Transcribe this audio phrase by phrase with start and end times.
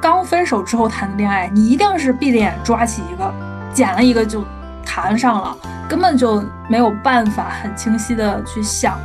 [0.00, 3.32] 刚分手之后谈的恋爱，你一定是闭着眼抓起一个，
[3.74, 4.42] 捡了一个就
[4.84, 5.54] 谈上了，
[5.86, 8.98] 根本就没有办法很清晰的去想。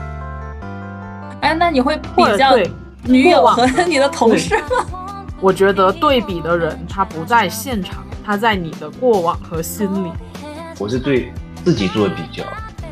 [1.41, 2.55] 哎，那你会比较
[3.03, 5.25] 女友和你的同事吗？
[5.41, 10.11] 我觉得对比的人他不在现场，他在你的过往和心里。
[10.79, 11.33] 我是对
[11.65, 12.43] 自己做比较，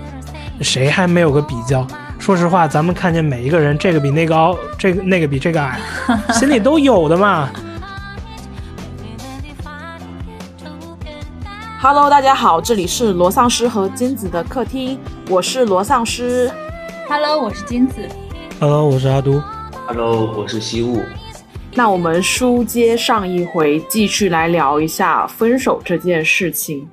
[0.60, 1.88] 谁还没有个比较？
[2.20, 5.80] 说实话，咱们看见每一个人，这个比那个高，这个那个比这个矮，
[6.34, 7.50] 心里都有的嘛。
[11.86, 14.98] Hello，大家好，这里是罗丧尸和金子的客厅，
[15.30, 16.50] 我是罗丧尸。
[17.10, 18.08] Hello，我是金子。
[18.58, 19.44] Hello，我是阿都。
[19.86, 20.98] Hello，我是西雾。
[21.74, 26.88] 那我们书接上一回，继续来聊一下分手这件事情。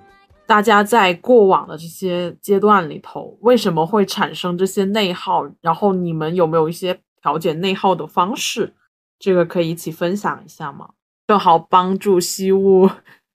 [0.45, 5.49] 大家在过往的这些阶段里头，为什么会产生这些内耗？
[5.61, 8.75] 然后你们有没有一些调节内耗的方式？
[9.21, 10.89] 这个可以一起分享一下吗？
[11.29, 12.91] 正好帮助西屋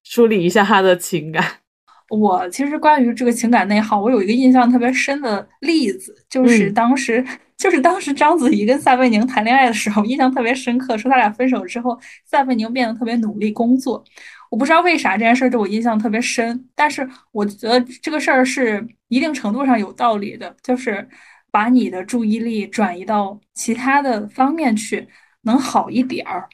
[0.08, 1.44] 梳理一下他的情感。
[2.08, 7.24] 我其实关于这个情感内耗，我有一个印象特别深的例子，就是当时
[7.58, 10.96] 就是当时章子怡跟撒贝宁谈恋爱的时候，印象特别深刻。
[10.96, 14.04] 说他俩分手之后，撒贝宁变得特别努力工作。
[14.48, 21.08] 我不知道为啥这件事儿对我印象特别深，但是我觉得这个事儿是一定程度上有道理的，就是
[21.50, 25.08] 把你的注意力转移到其他的方面去，
[25.42, 26.48] 能好一点儿。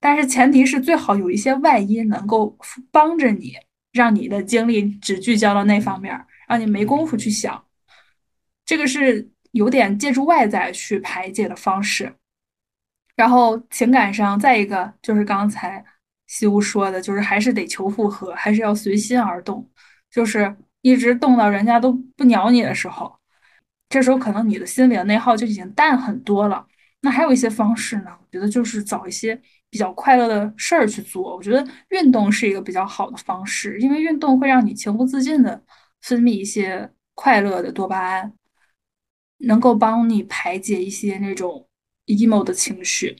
[0.00, 2.56] 但是前提是最好有一些外因能够
[2.90, 3.54] 帮着你，
[3.92, 6.18] 让你的精力只聚焦到那方面，
[6.48, 7.64] 让你没工夫去想。
[8.64, 12.14] 这个是有点借助外在去排解的方式。
[13.16, 15.84] 然后情感上，再一个就是刚才。
[16.30, 19.66] 西屋说的就是还是得求复合，还是要随心而动，
[20.10, 23.18] 就是一直动到人家都不鸟你的时候，
[23.88, 26.66] 这时候可能你的心里的内耗就已经淡很多了。
[27.00, 31.36] 那还有一些方式呢，我觉得就是找一些比较快乐的事儿去做。
[31.36, 35.62] 我觉得运动是一个比较好的方式，因为运动会让你情不自禁的
[36.02, 38.32] 分泌一些快乐的多巴胺，
[39.38, 41.66] 能够帮你排解一些那种
[42.06, 43.16] emo 的情绪。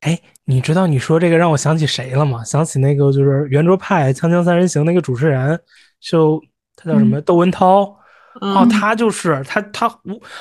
[0.00, 2.44] 哎，你知道你说这个让我想起谁了吗？
[2.44, 5.58] 想起那个就是圆桌派《锵锵三人行》那个主持人，
[6.00, 6.40] 就
[6.76, 7.98] 他叫什么窦文涛
[8.40, 9.90] 哦，他就是他他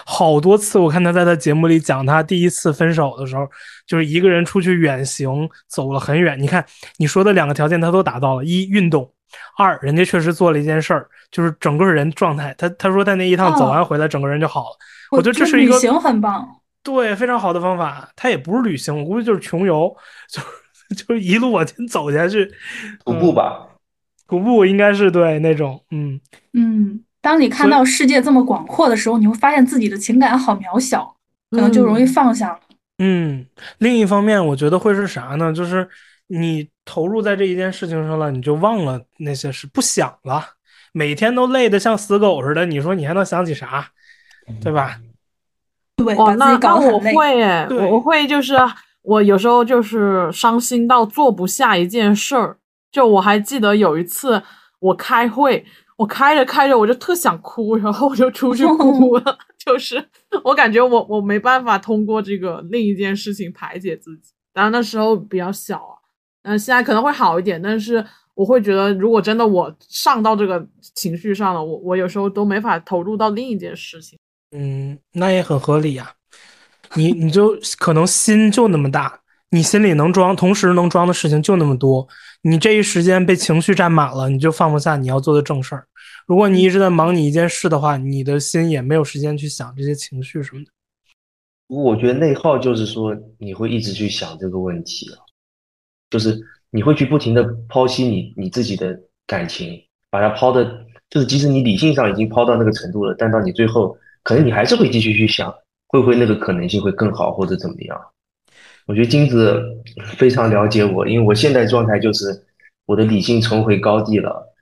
[0.06, 3.48] 好多次我看他在他节目里讲他第一次分手的时候，
[3.88, 6.40] 就是一个人出去远行，走了很远。
[6.42, 6.66] 你看
[6.98, 9.10] 你说的两个条件他都达到了：一运动，
[9.58, 12.54] 二人家确实做了一件事儿，就是整个人状态。
[12.58, 14.78] 他他说他那一趟走完回来，整个人就好了。
[15.12, 16.48] 我觉得这是一个旅行很棒。
[16.84, 18.10] 对，非常好的方法。
[18.16, 19.96] 他也不是旅行，我估计就是穷游，
[20.28, 20.42] 就
[21.08, 22.52] 就一路往前走下去，
[23.06, 23.68] 徒步吧，
[24.28, 26.20] 徒步应该是对那种，嗯
[26.54, 27.00] 嗯。
[27.26, 31.16] 当你看到世界这么广阔的时候，你会发现自己的情感好渺小，
[31.50, 32.60] 可能就容易放下了。
[33.00, 33.44] 嗯，
[33.80, 35.52] 另一方面，我觉得会是啥呢？
[35.52, 35.90] 就是
[36.28, 40.46] 你投入在这一件事情上了，你就忘了那些事，不想了。
[40.94, 43.88] 每天都累得像死狗似的，你说你还能想起啥？
[44.62, 45.00] 对吧？
[45.96, 48.54] 对，哦，那那我会诶，我会就是
[49.02, 52.58] 我有时候就是伤心到做不下一件事儿。
[52.92, 54.44] 就我还记得有一次
[54.80, 55.66] 我开会，
[55.98, 59.38] 我开着开着我就特想哭，然后我就出去 哭了。
[59.66, 60.04] 就是
[60.44, 64.32] 我感觉我我没办法通过这个另一件事情排解自己。
[64.54, 65.96] 当然那时候比较小啊，
[66.44, 74.20] 嗯，现在可能会好一点，但是我会觉得如果真的我上到这个情绪上了，我我有时候都没法投入到另一件事情。
[74.52, 76.14] 嗯，那也很合理呀。
[76.94, 79.20] 你你就可能心就那么大，
[79.56, 82.06] 你心里能装，同时能装的事情就那么多。
[82.42, 85.88] 你这一时间被情绪占满了，你就放不下你要做的正事儿。
[86.28, 90.70] 如果你一直在忙你一件事的话，你的心也没有时间去想这些情绪什么的。
[91.68, 95.08] 我觉得内耗就是说你会一直去想这个问题，
[96.10, 96.38] 就是
[96.70, 100.66] 你会去不停的剖析你你自己的感情，把它抛的，
[101.10, 103.98] 就是即使你理性上已经抛到那个程度了，但到你最后。
[104.24, 105.54] 可能你还是会继续去想，
[105.88, 107.96] 会不会那个可能性会更好，或者怎么样？
[108.88, 109.62] 我觉得金子
[110.18, 112.44] 非常了解我，因为我现在状态就是
[112.86, 114.54] 我的理性重回高地了，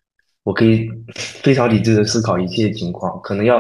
[0.43, 3.19] 我可以非常理智的思考一切情况。
[3.21, 3.59] 可能要，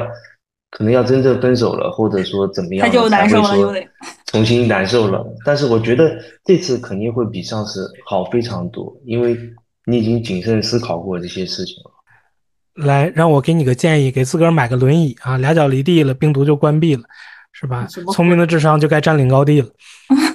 [0.71, 3.85] 可能要真正分手了，或者说怎么样，他就难受了，又得
[4.27, 5.25] 重新难受了。
[5.43, 9.37] 但是我觉得这次肯定会比上次好非常多，因为
[9.85, 12.85] 你已经谨慎思考过这些事情了。
[12.85, 17.03] 来，让我给你个建议，给自个儿买个轮椅啊，俩脚离地了，病毒就关闭了，
[17.51, 17.85] 是吧？
[18.13, 19.67] 聪明的智商就该占领高地了。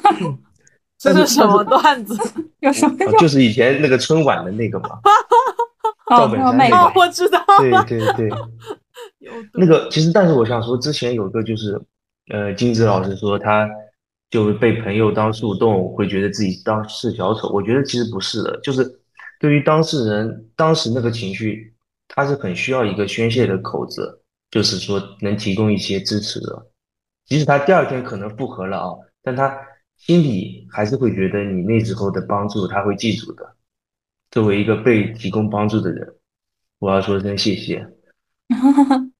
[0.98, 2.16] 这是什么段子？
[2.60, 2.96] 有什么？
[3.20, 4.90] 就是以前那个春晚的那个嘛。
[6.10, 7.44] 赵本山那个，我知道。
[7.58, 8.30] 对对 对。
[9.54, 11.80] 那个其实，但是我想说，之前有个就是，
[12.32, 13.68] 呃，金子老师说他
[14.30, 17.48] 就被朋友当树洞，会觉得自己当是小丑。
[17.50, 18.84] 我觉得其实不是的，就是
[19.38, 21.74] 对于当事人当时那个情绪，
[22.08, 26.66] 他是很需要一个宣泄的口子，就是说能提供一些支持的。
[27.26, 29.54] 即使他第二天可能复合了啊，但他
[29.98, 33.54] 心里还是会觉得你那时候的帮助，他会记住的。
[34.30, 36.14] 作为一个被提供帮助的人，
[36.78, 37.86] 我要说声谢谢。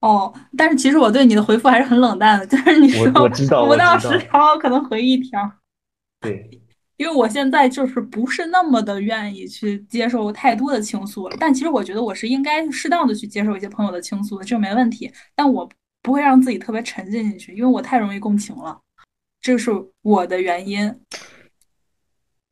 [0.00, 5.52] 哦，但是其实我对你的回复还是很冷淡的，就是你说五到十条，可能回一条。
[6.20, 6.48] 对，
[6.96, 15.10] 因为我现在就是不是那么的愿意去接受太多的倾诉了，但其实我觉得我是应该适当的去接受一些朋友的倾诉的，这个没问题。
[15.34, 15.68] 但我
[16.02, 18.80] 不会让自己特别沉浸进去，因为我太容易共情了，
[19.40, 19.70] 这是
[20.02, 21.00] 我的原因。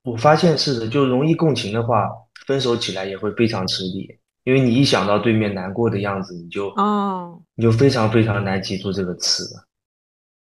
[0.05, 2.08] 我发现是的，就容易共情的话，
[2.46, 4.19] 分手起来也会非常吃力。
[4.44, 9.44] 因为你一想到对面难过的样子，你就哦，你就非常非常难记住这个词。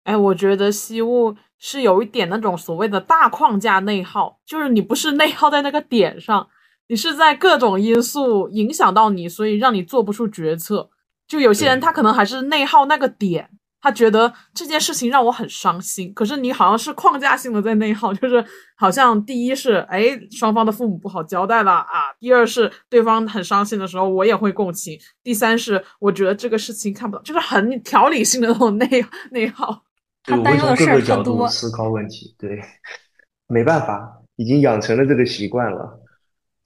[0.06, 6.48] 哎，我觉得西物是有一点那种所谓的大框架内耗，就是你不是内耗在那个点上，
[6.88, 10.90] 你是在各种因素影响到你，所以让你做不出决策。
[11.28, 13.50] 就有些人他可能还是内耗那个点。
[13.82, 18.46] 他觉得这件事情让我很伤心，可是你好像是框架性的在内耗，就是
[18.76, 28.88] 好像第一是哎双方的父母不好交代了啊，第二是对方很伤心的时候我也会共情，第三是我觉得这个事情看不到，就是很条理性的那种内
[29.32, 29.84] 内耗。
[30.24, 31.50] 他担忧的事儿特多。
[31.50, 32.62] 思考问题，对，
[33.50, 36.00] 没办法，已经养成了这个习惯了。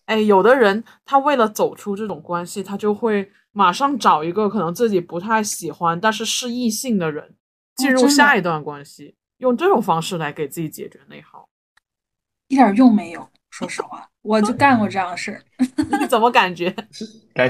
[0.08, 3.32] 哎，有的人他为了走出这种关系，他就会。
[3.58, 7.34] 马上找一个可能自己不太喜欢，但是是异性的人，
[7.78, 11.48] 进入下一段关系，用这种方式来给自己解决内耗，
[12.50, 13.30] 一点用没有。
[13.50, 15.42] 说实话，我就 干过这样的事儿。
[16.02, 16.76] 你怎么感觉？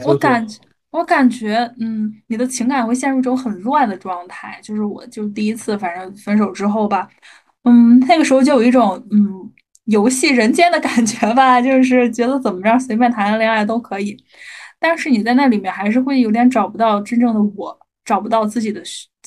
[0.06, 0.60] 我感觉，
[0.92, 4.60] 我感觉，嗯，你的情感会陷入一种很乱的状态。
[4.62, 7.10] 就是我，就第一次，反正分手之后吧，
[7.64, 9.52] 嗯，那个时候就有一种，嗯，
[9.86, 14.16] 游戏人间的感觉吧，就是觉得怎么着，随便谈个恋爱都可以。
[14.88, 18.84] 但是你在那里面还是会有点找不到真正的我，找不到自己的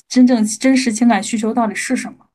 [0.07, 2.29] 真正真实情感需求到底是什么。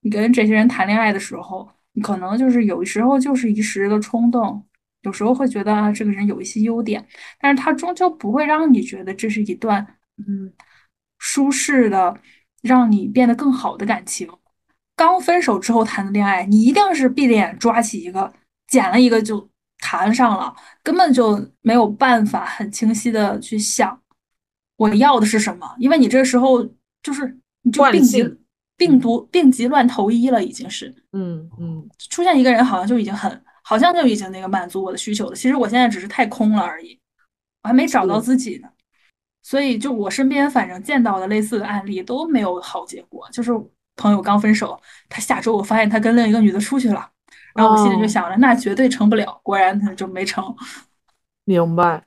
[0.00, 4.66] 你跟这些人谈恋爱的时候，你可能就是有时候就是一时的冲动，
[5.02, 7.06] 有时候会觉得啊这个人有一些优点，
[7.38, 9.86] 但是他终究不会让你觉得这是一段
[10.26, 10.50] 嗯
[11.18, 12.18] 舒适的，
[12.62, 14.26] 让你变得更好的感情。
[14.96, 18.32] 刚分手之后谈的恋爱，你一定是闭着眼抓起一个，
[18.66, 19.50] 捡了一个就。
[19.86, 20.52] 谈上了，
[20.82, 23.96] 根本就没有办法很清晰的去想
[24.76, 26.60] 我要的是什么，因为你这时候
[27.04, 28.36] 就是你就病急
[28.76, 35.36] 病毒病急乱投医了，已经是，嗯嗯，出现一个人好像就已经很，好像就已经那个满足我的需求了。
[35.36, 36.98] 其实我现在只是太空了而已，
[37.62, 38.68] 我还没找到自己呢。
[39.42, 43.52] 所以就我身边反正见到的类似的案例都没有好结果，就是
[43.94, 44.76] 朋友刚分手，
[45.08, 47.08] 他下周我发现他跟另一个女的出去了。
[47.56, 50.44] 然后我心里就想着，那绝对成不了，果然他就没成。
[51.44, 52.02] 明白。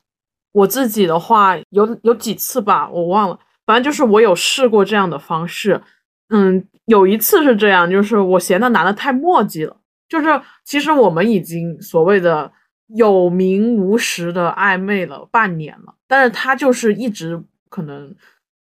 [0.52, 5.82] 我自己的话有有几次吧，我忘了，反正就是我有试过这样的方式。
[6.30, 9.78] 嗯，有一次是这样，就是我嫌那男的太墨迹了。
[10.08, 12.52] 就是其实我们已经所谓的
[12.88, 18.16] 有名无实的暧昧了半年了，但是他就是一直可能。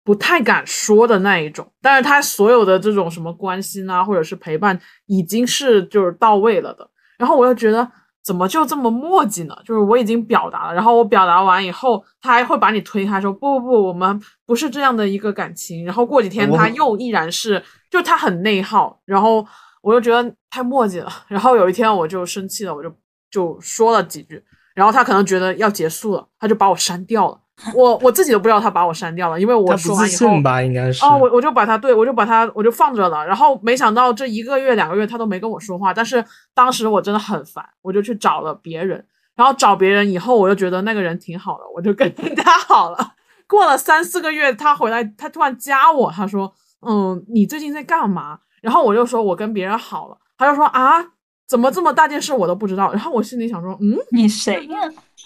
[0.08, 6.90] 不太敢说的那一种，但是他所有的这种什么关心啊，或者是陪伴，已经是就是到位了的。
[7.18, 7.86] 然后我又觉得
[8.24, 9.58] 怎么就这么磨叽呢？
[9.66, 15.84] 就是我已经表达了，然后我表达完以后，他还会把你推开，说不不不，我们不是这样的一个感情。
[15.84, 18.98] 然后过几天他又依然是，就他很内耗。
[19.04, 19.46] 然后
[19.82, 21.12] 我又觉得太磨叽了。
[21.28, 22.90] 然后有一天我就生气了，我就
[23.30, 24.42] 就说了几句，
[24.74, 27.38] 然后他可能觉得要结束了，他就把我删掉了。
[27.74, 36.24] 我我自己都不知道他把我删掉了，因为我说完以后吧，应该是哦，我我就把他对我就把他我就放着了，然后没想到这一个月两个月他都没跟我说话，但是
[36.54, 39.04] 当时我真的很烦，我就去找了别人，
[39.36, 43.14] 然后找别人以后我就觉得那个人挺好的，我就跟他好了。
[43.48, 46.54] 过了三四个月，他回来，他突然加我，他说
[46.86, 51.04] ：“嗯，你最近在干嘛？”然后我就说：“我跟别人好了。”他就说：“啊，
[51.48, 54.78] 怎么这么大件事我都不知道？”然后我心里想说：“嗯，你谁呀？”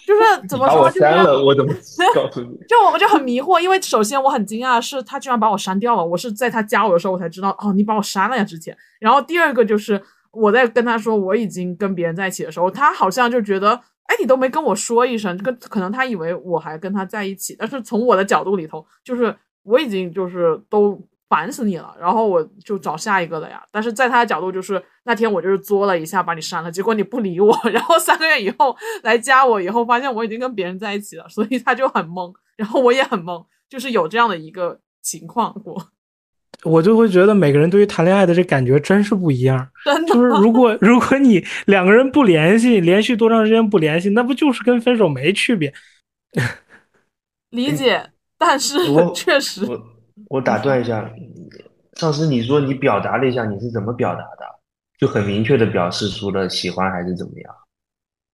[0.05, 0.81] 就是 怎么说？
[0.81, 1.73] 我删了，我怎么
[2.13, 2.57] 告诉你？
[2.67, 6.05] 就我就很迷惑，因为首先我很惊讶，是他居然把我删掉了。
[6.05, 8.75] 我是在他加我的时候，我才知道哦，你把我删了呀之前。
[8.99, 13.71] 然后第二个就是我在跟他说我已经跟别人在一起的时候，他好像就觉得，
[14.05, 17.55] 哎，你都没跟我说一声，跟可能他以为我还跟他在一起。
[17.57, 20.99] 但是从我的角度里头，就是我已经就是都。
[21.31, 23.63] 烦死你了，然后我就找下一个了呀。
[23.71, 35.91] 但是在他的角度，就是那天我就是作了一下，把你删了，结果你不理我，然后三个月以后来加我，以后发现我已经跟别人在一起了，所以他就很懵，然后我也很懵，就是有这样的一个情况过。
[36.63, 39.67] 我就会觉得每个人对于谈恋爱的这感觉真是不一样。
[39.83, 45.73] 真的，就是如果如果你两个人不联系，连续多长时间不联系，那不就是跟分手没区别？
[47.49, 48.77] 理解，但是
[49.15, 49.75] 确实，我
[50.31, 51.13] 我打断一下，
[51.97, 54.45] 上次你说你表达了一下，你是怎么表达的？
[54.97, 57.53] 就很明确的表示出了喜欢还是怎么样？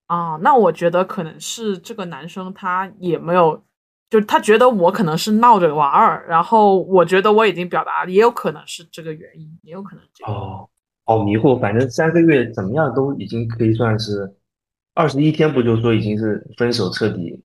[0.06, 3.64] 啊，那我觉得可能是这个男生他也没有。
[4.10, 10.34] 就他觉得我可能是闹着玩儿，然后我觉得我已经表达了，也有可能是这个原因，也有可能这样。
[10.34, 10.70] 哦，
[11.04, 14.34] 好迷惑，反正三个月怎么样都已经可以算是
[14.94, 17.44] 二十一天，不就说已经是分手彻底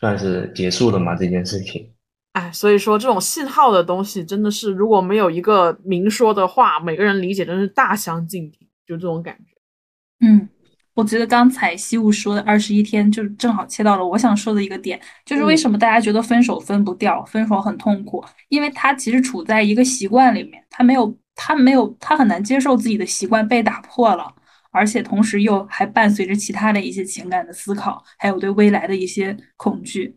[0.00, 1.14] 算是结束了吗？
[1.14, 1.92] 这件事情。
[2.38, 10.26] 哎，所以说这种信号的东西真的是如果没有一个明说的话，每个人理解真是大相径庭，就这种感觉。
[10.26, 10.48] 嗯。
[10.94, 24.26] 我觉得刚才西雾说的二十一天，就正好切到了我想说的一个点，就是为什么大家觉得分手分不掉，分手很痛苦，因为他其实处在一个习惯里面，他没有，他没有，他很难接受自己的习惯被打破了，
[24.72, 30.12] 而且同时又还伴随着其他的一些情感的思考，还有对未来的一些恐惧。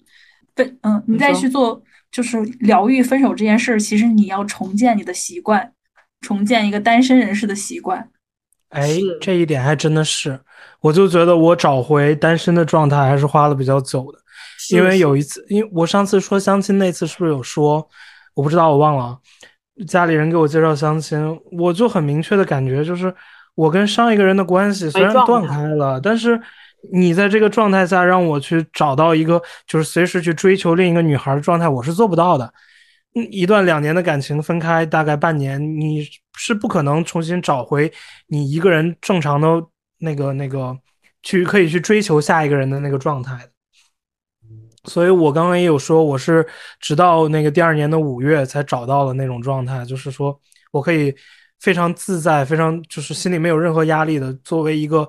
[0.55, 1.81] 分，嗯，你再去做
[2.11, 5.71] 就是疗愈分手这件事儿，其实你要重建你的习惯，
[6.21, 8.09] 重建一个单身人士的习惯。
[8.69, 10.39] 哎，这一点还真的是。
[10.79, 14.19] 我就觉得我找回单身的状态还是花了比较久的，
[14.71, 17.87] 因为有一次，因为我上次说相亲那次是不是有说，
[18.33, 19.19] 我不知道我忘了，
[19.85, 23.13] 家里人给我介绍相亲，我就很明确的感觉就是
[23.53, 26.39] 我跟上一个人的关系虽然断开了，但是
[26.93, 32.53] 你在这个状态下让我去找到一个就是随时去追求另一个女孩的状态，我是做不到的。
[33.29, 36.07] 一段两年的感情分开大概半年，你
[36.37, 37.91] 是不可能重新找回
[38.27, 39.47] 你一个人正常的。
[40.03, 40.75] 那个那个，
[41.21, 43.39] 去可以去追求下一个人的那个状态
[44.85, 46.43] 所以我刚刚也有说，我是
[46.79, 50.35] 直到那个第二年的五月才找到了那种状态，就是说
[50.71, 51.13] 我可以
[51.59, 55.07] 非常自在，非常就是心里没有任何压力的，作为一个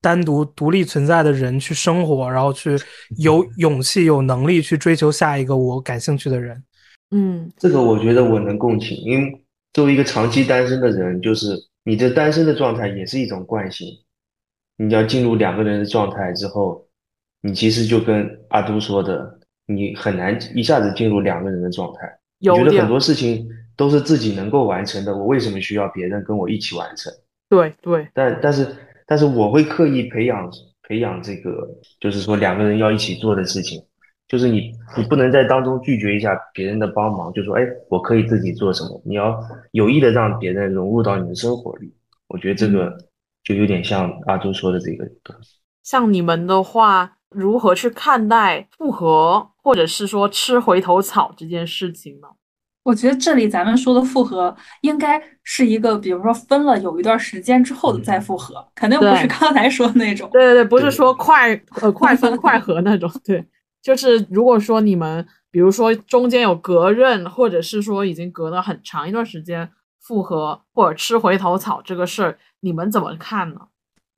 [0.00, 2.76] 单独独立存在的人去生活，然后去
[3.18, 6.62] 有勇气、有能力去追求下一个我感兴趣的人。
[7.10, 13.88] 嗯，这个我觉得我能共情，因为作为一个长期单身的人，就是你的单身的状态也是一种惯性。
[14.76, 16.86] 你要进入两个人的状态之后，
[17.42, 22.00] 你其实就跟阿都说的，你很难一下子进入两个人的状态。
[22.38, 27.12] 有觉得很多事情都是自己能够完成的，我为什么需要别人跟我一起完成？
[27.48, 28.06] 对对。
[28.14, 28.68] 但但是
[29.08, 30.48] 但是我会刻意培养
[30.84, 33.82] 培养这个，就是说两个人要一起做的事情，
[34.28, 39.02] 就是你你不能在当中拒绝一下别人的帮忙，就说哎，我可以自己做什么？
[39.04, 39.36] 你要
[39.72, 41.92] 有意的让别人融入到你的生活里。
[42.28, 42.96] 我觉得这个。
[43.44, 45.56] 就有点像阿朱说的这个东西。
[45.82, 52.28] 像你们的话，如何去看待复合，或者是说吃回头草这件事情呢？
[52.88, 60.26] 我觉得这里咱们说的复合，应该是一个，比如说分了有一段时间之后的再复合，肯定不是刚才说的那种。
[60.32, 63.10] 对对对，不是说快呃快分快合那种。
[63.22, 63.44] 对，
[63.82, 69.68] 就是如果说你们，比如说中间有隔任，或者是说已经隔了很长一段时间。
[70.00, 73.60] 复合或者吃回头草这个事儿，你们怎么看呢？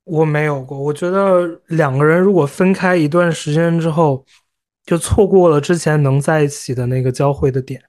[0.05, 4.25] 我没有过，我觉得两个人如果分开一段时间之后，
[4.87, 7.83] 就错过了之前能在一起的那个交汇的点。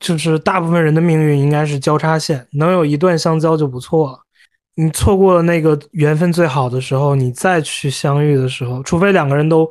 [0.00, 4.18] 就是大部分人的命运应该是交叉线，能有一段相交就不错了。
[4.74, 9.68] 你错过了那个缘分最好的时候，你再去相遇的时候，除非两个人都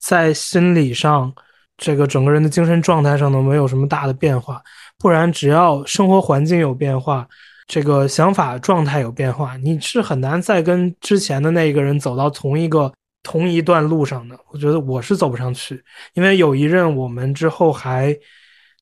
[0.00, 1.30] 在心理上、
[1.76, 4.62] 这个整个人的精神状态上都没有什么大的变化。
[4.98, 7.28] 不然，只要生活环境有变化，
[7.66, 12.90] 这个想法状态有变化，你是很难再跟之前的那个人走到同一个
[13.22, 14.38] 同一段路上的。
[14.50, 18.16] 我觉得我是走不上去，因为有一任我们之后还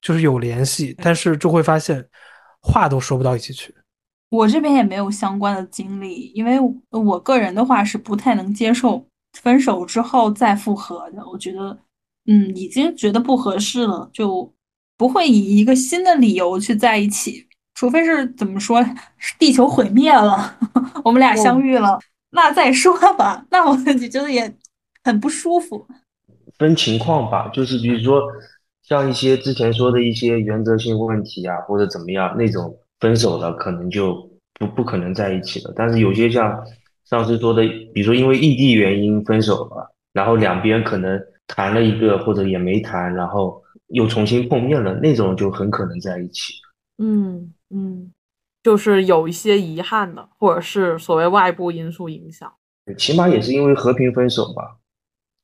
[0.05, 2.07] 就是有联系，但是就会发现
[2.61, 3.75] 话都说不到一起去。
[4.29, 6.59] 我这边也没有相关的经历，因为
[6.91, 9.05] 我个人的话是不太能接受
[9.41, 11.27] 分手之后再复合的。
[11.27, 11.79] 我觉得，
[12.27, 14.53] 嗯，已经觉得不合适了，就。
[14.97, 17.45] 不会以一个新的理由去在一起，
[17.75, 18.81] 除非是怎么说，
[19.41, 20.57] 地球毁灭了，
[21.05, 21.99] 我们俩相遇了，
[22.31, 23.45] 那再说吧。
[23.51, 24.55] 那我 自己觉得也
[25.03, 25.85] 很不舒服。
[26.61, 28.23] 分情况吧，就是比如说
[28.85, 34.15] 像一些之前说的一些原则性问题啊，或者怎么样那种分手了，可能就
[34.61, 35.73] 不不可能在一起了。
[35.75, 36.63] 但是有些像
[37.05, 37.63] 上次说的，
[37.93, 43.61] 比如说因为异地原因分手了，然后两边可能谈了一个或者也没谈，然后。
[43.89, 46.55] 又重新碰面了，那种就很可能在一起。
[46.99, 48.11] 嗯嗯，
[48.63, 52.51] 就是有一些遗憾的，或者是所谓外部因素影响。
[52.97, 54.79] 起码也是因为和平分手吧，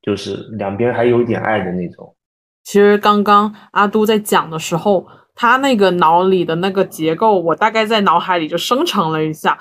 [0.01, 2.13] 就是两边还有一点爱的那种。
[2.63, 5.07] 其实刚刚阿都在讲的时候。
[5.33, 9.57] 他那个脑里的那个结构，我大概在脑海里就生成了一下，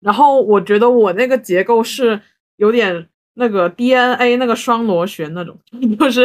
[0.00, 2.20] 然后我觉得我那个结构是
[2.56, 5.58] 有点那个 DNA 那个双螺旋那种，
[5.98, 6.24] 就是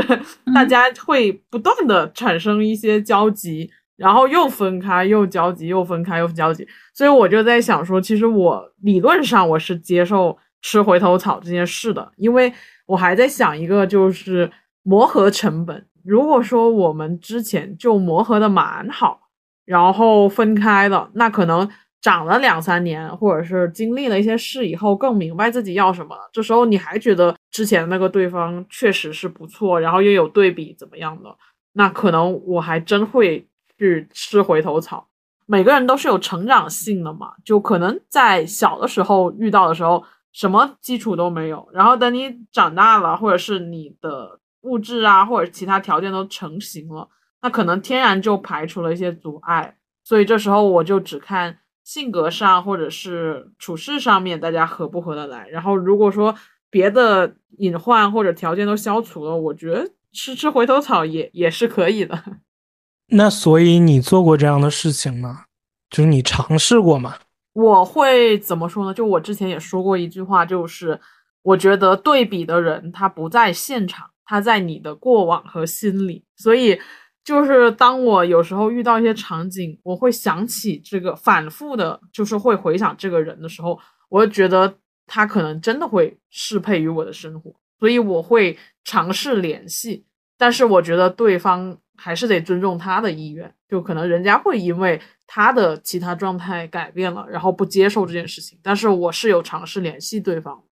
[0.53, 12.53] 大家会不断的产生一些交集，然后又分开，又交集，又分开，又交集，所以我就在想说，其实我理论上我是接受吃回头草这件事的，因为
[12.85, 14.51] 我还在想一个就是
[14.83, 15.85] 磨合成本。
[16.03, 19.29] 如果说我们之前就磨合的蛮好，
[19.65, 21.69] 然后分开了，那可能
[22.01, 26.29] 长了两三年，或者是经历了一些事以后，更明白自己要什么了。
[26.31, 31.35] 这时候你还觉得之前那个对方确实是不错，然后又有对比怎么样的，
[31.73, 35.07] 那可能我还真会去吃回头草。
[35.45, 44.39] 每个人都是有成长性的嘛，就可能在小的时候遇到的时候，什么基础都没有，然后等你长大了，或者是你的。
[44.61, 47.07] 物质啊，或者其他条件都成型了，
[47.41, 55.47] 那可能天然就排除了一些阻碍，所以这时候我就只看性格上或者是处事上面大家合不合得来。
[55.47, 56.35] 然后如果说
[56.69, 62.21] 别的隐患或者条件都消除了，我觉得吃吃回头草也也是可以的。
[63.11, 65.45] 那所以你做过这样的事情吗？
[65.89, 67.15] 就是你尝试过吗？
[67.53, 68.93] 我会怎么说呢？
[68.93, 70.99] 就我之前也说过一句话，就是
[71.41, 74.08] 我觉得对比的人他不在现场。
[74.29, 76.79] 他在你的过往和心里，所以
[77.23, 84.71] 就是当我有时候遇到一些场景，我会想起这个，反复的，就是会回想这个人的时候，我就觉得
[85.07, 90.05] 他可能真的会适配于我的生活，所以我会尝试联系。
[90.37, 98.59] 但是我觉得对方还是得尊重他的意愿，就可能人家会因为他的其他状态改变了，然后不接受这件事情。
[98.61, 100.63] 但是我是有尝试联系对方。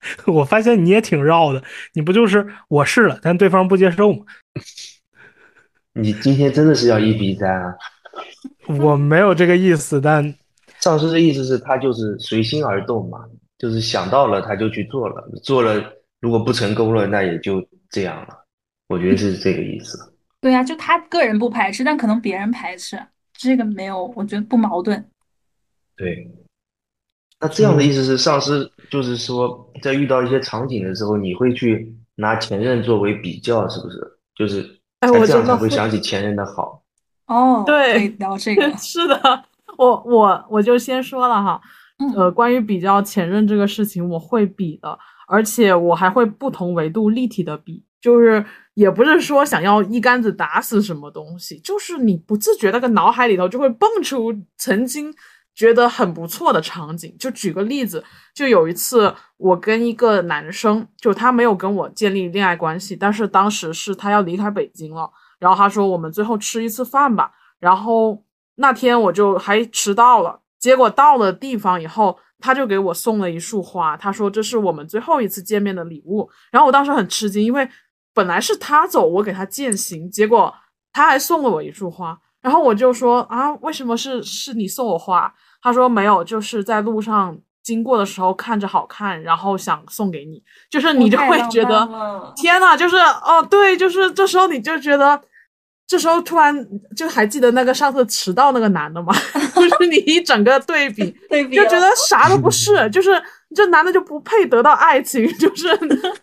[0.26, 1.62] 我发现你也挺绕的，
[1.94, 4.24] 你不就是我试了，但对方不接受吗？
[5.94, 7.74] 你今天真的是要一比三啊？
[8.78, 10.34] 我没有这个意思，但
[10.80, 13.18] 上司的意思是他就是随心而动嘛，
[13.58, 18.28] 就是想到了他就去做了，做了如果不成功了，那也就这样了。
[18.88, 19.98] 我觉得是这个意思。
[20.40, 22.98] 对呀，就他个人不排斥，但可能别人排斥，
[23.34, 25.04] 这个没有，我觉得不矛盾。
[25.96, 26.30] 对。
[27.40, 33.98] 那这样的意思是，上司就是说，在遇到一些场景的时候，你会去拿前任作为比较，是不是？
[34.36, 34.62] 就是
[35.00, 36.82] 这样才会想起前任的好。
[37.26, 39.44] 哦，对，聊这个 是的，
[39.78, 41.60] 我我我就先说了哈，
[42.14, 55.14] 呃，关于比较前任这个事情，我会比的，而且我还会不同维度立体的比，就是也不是说想要一竿子打死什么东西，就是你不自觉那个脑海里头就会蹦出曾经。
[55.54, 58.02] 觉得很不错的场景，就举个例子，
[58.34, 77.68] 就有一次我跟一个男生，就他没有跟我建立恋爱关系，但是当时是他要离开北京了，然后他说我们最后吃一次饭吧，然后那天我就还迟到了，结果到了地方以后，他就给我送了一束花，他说这是我们最后一次见面的礼物，然后我当时很吃惊，因为
[78.14, 80.54] 本来是他走我给他践行，结果
[80.92, 82.18] 他还送了我一束花。
[82.42, 85.32] 然后我就说啊，为什么是是你送我花？
[85.62, 90.42] 他说没有，就是在路上经过的时候看着好看，然后想送给你。
[90.70, 91.86] 就是你就会觉得
[92.34, 95.20] 天呐，就是哦，对，就是这时候你就觉得，
[95.86, 99.12] 这时候突然就还记得那个上次迟到那个男的吗？
[99.54, 103.10] 就是你一整个对比， 对比就觉得啥都不是，就是
[103.54, 105.68] 这男的就不配得到爱情， 就是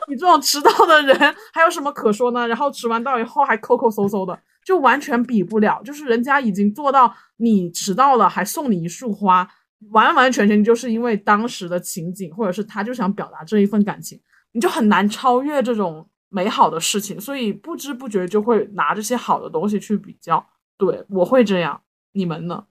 [0.08, 2.47] 你这种迟到的人还有什么可说呢？
[2.47, 4.36] 然后迟完到以后还抠抠搜搜的。
[4.67, 9.49] 就完全比不了，就是人家已经做到你迟到了还送你一束花，
[9.91, 14.19] 完完全全就是因为当时的情景，或者是他就想表达这一份感情，
[14.51, 20.45] 你就很难超越这种美好的事情，所以不知不觉就会拿这些好的东西去比较。
[20.77, 22.65] 对我会这样，你们呢？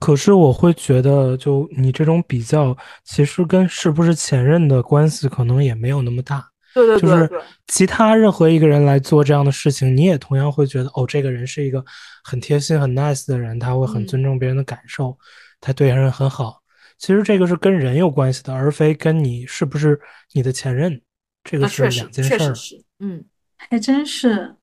[0.00, 2.74] 可是我会觉得，就你这种比较，
[3.04, 6.48] 其实跟是不是前任的关系可能也没有那么大。
[6.86, 11.84] 对对对，就是其他任何一个人来做这样的事情，你也同样会觉得哦，这个人是一个
[12.24, 15.16] 很贴心、很 nice 的人，他会很尊重别人的感受，
[15.60, 16.62] 他对人很好。
[16.98, 20.00] 其实这个是跟人有关系的，而非跟你是不是
[20.32, 21.00] 你的前任，
[21.44, 22.54] 这个是两件事儿。
[23.00, 23.24] 嗯，
[23.56, 24.54] 还真是。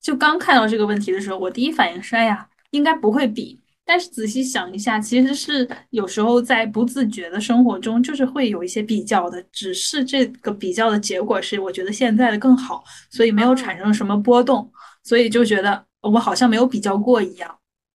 [0.00, 3.59] 就刚看到这个问题的时候，我第一反应是，哎呀，应该不会比。
[3.90, 14.70] 但是仔细想一下，其实是有时候在不自觉的生活中，就是会有一些比较的，只是这个比较的结果是我觉得现在的更好，所以没有产生什么波动，
[15.02, 17.52] 所以就觉得我好像没有比较过一样。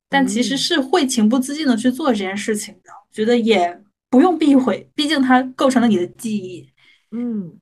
[0.09, 6.67] 但其实是会情不自禁的去做这件事情的，觉得也不用避讳，毕竟它构成了你的记忆。
[7.11, 7.57] 嗯，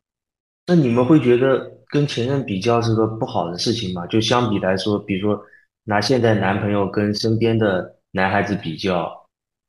[0.65, 4.07] 那你们会觉得跟前任比较是个不好的事情吗？
[4.07, 5.39] 就相比来说，比如说。
[5.85, 9.11] 拿现在男朋友跟身边的男孩子比较，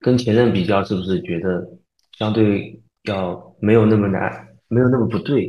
[0.00, 1.66] 跟前任比较，是不是觉得
[2.18, 5.48] 相对要没有那么难，没有那么不对？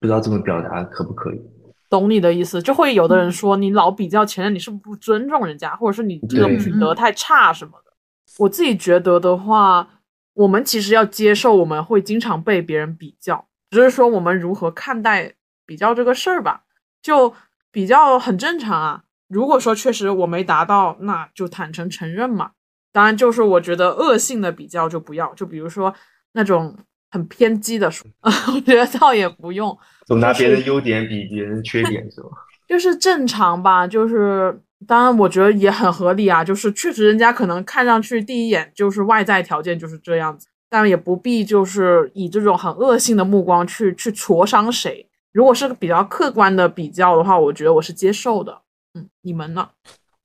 [0.00, 1.40] 不知道这么表达可不可以？
[1.88, 7.92] 懂你的意思，就会有的人说你老比较前任，你是不是不尊重人家，或者是你这个品德太差什么的？
[8.38, 9.88] 我自己觉得的话，
[10.34, 16.64] 我们其实要接受我们会经常被别人比较，只是说我们如何看待比较这个事儿吧，
[17.00, 17.32] 就
[17.70, 19.04] 比较很正常啊。
[19.32, 22.50] 如果说确实我没达到，那就坦诚承认嘛。
[22.92, 25.94] 当然，就是我觉得恶性的比较就不要，就比如说
[26.32, 26.76] 那种
[27.10, 28.06] 很偏激的说，
[28.54, 29.76] 我觉得倒也不用。
[30.04, 32.28] 总拿别人优点比别人缺点是吧？
[32.68, 36.44] 就是正常吧，就是当然我觉得也很合理啊。
[36.44, 45.08] 就是确实人家可能看上去第一眼就是外在条件就是这样子，但也不必就是以这种很恶性的目光去去戳伤谁。
[45.32, 48.61] 如果是比较客观的比较的话，我觉得我是接受的。
[48.94, 49.70] 嗯，你们呢？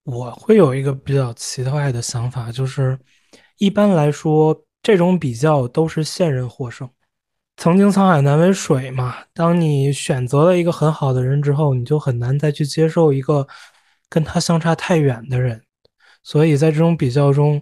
[0.03, 2.97] 我会有一个比较奇怪的想法，就是
[3.57, 6.89] 一般来说这种比较都是现任获胜。
[7.57, 9.15] 曾经沧海难为水嘛。
[9.33, 13.47] 当你选择了一个很好的人之后，你就很难再去接受一个
[14.09, 15.61] 跟他相差太远的人。
[16.23, 17.61] 所以在这种比较中，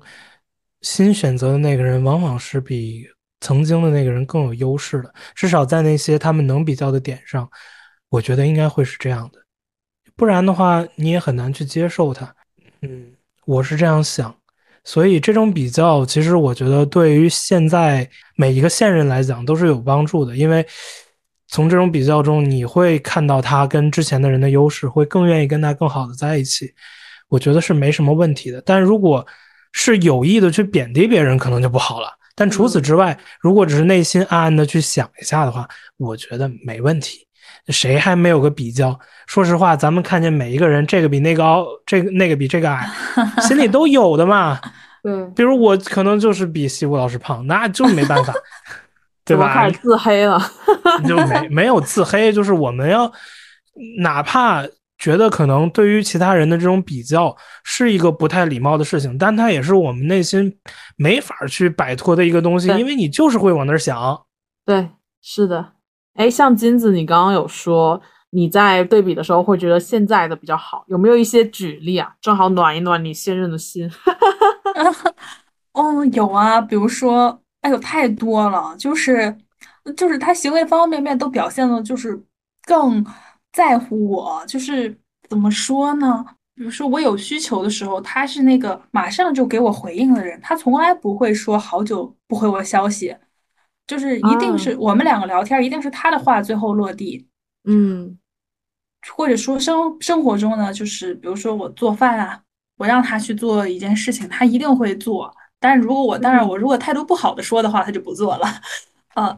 [0.81, 3.07] 新选择的那个人往往是比
[3.39, 5.13] 曾经的那个人更有优势的。
[5.33, 7.49] 至少在那些他们能比较的点上，
[8.09, 9.44] 我觉得应该会是这样的。
[10.15, 12.33] 不然的话，你也很难去接受他。
[12.81, 13.11] 嗯，
[13.45, 14.35] 我是这样想。
[14.83, 20.65] 所以这种比较，其实我觉得对于现在每一个现任来讲都是有帮助的，因为
[21.47, 26.71] 从这种比较中，你会看到他跟之前的人的优势，会更愿意跟他更好的在一起。
[27.29, 28.61] 我觉得是没什么问题的。
[28.61, 29.25] 但如果
[29.71, 32.07] 是有意的去贬低别人，可能就不好了。
[32.35, 37.25] 但除此之外，如果只是内心暗暗的去想一下的话，我觉得没问题。
[37.69, 38.97] 谁还没有个比较？
[39.27, 42.87] 说实话，咱们看见每一个人，这个比那个高，这个那个比这个矮，
[43.41, 44.59] 心里都有的嘛。
[45.01, 48.33] 对，比如我可能就是比西谷老师胖，那就没办法，
[49.25, 49.53] 对吧？
[49.53, 50.39] 开始自黑了，
[51.07, 53.11] 就没没有自黑，就是我们要
[53.99, 54.63] 哪怕
[54.97, 60.55] 觉得可能对于其他人的这种比较是一个不太礼貌的事情，但它也是我们内心
[60.95, 64.25] 没法去摆脱的一个东西，因为你就是会往那儿想。
[64.65, 64.89] 对，
[65.21, 65.74] 是的。
[66.15, 68.01] 哎，像金子，你刚刚有说
[68.31, 72.13] 你在对比的时候会觉得现在的比较好，有没有一些举例啊？
[72.19, 73.89] 正好暖一暖你现任的心。
[75.73, 79.35] 哦，有啊，比如说，哎呦，太多了，就是
[79.97, 82.17] 就是他行为方方面面都表现的，就是
[82.63, 83.05] 更
[83.51, 84.97] 在乎我，就是
[85.27, 86.25] 怎么说呢？
[86.55, 93.13] 比如说我有需求的时候，他是那个马上就给我回应的人，他从来不会说好久不回我消息。
[93.87, 97.27] 就是一定是我们两个聊天，一定是他的话最后落地，
[97.65, 98.17] 嗯，
[99.15, 102.41] 或者说生生活中呢，就是比如说我做饭啊，
[102.77, 105.31] 我让他去做一件事情，他一定会做。
[105.59, 108.47] 但是如果我当然我如果态度不好的说的话，他就不做了。
[109.13, 109.37] 啊，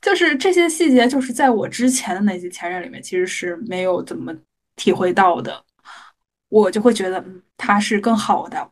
[0.00, 4.32] 就是这些细节，就是在我之前的那些前任里面，其实是没有怎么
[4.76, 5.64] 体会到的。
[6.48, 7.24] 我就会觉得
[7.56, 8.70] 他是更好的，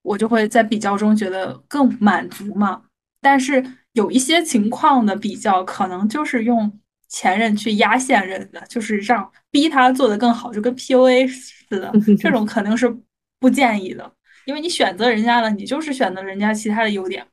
[0.00, 2.82] 我就会在比较中觉得更满足嘛。
[3.20, 3.62] 但是。
[3.94, 11.92] 有一些情况的比较，可能就是用前任去压现任的，就是让逼他做的更好，就跟 PUA 似的。
[12.20, 12.94] 这种肯定是
[13.38, 14.12] 不建议的，
[14.46, 17.24] 因为你选择人家了，你就是选择人家其他的优点。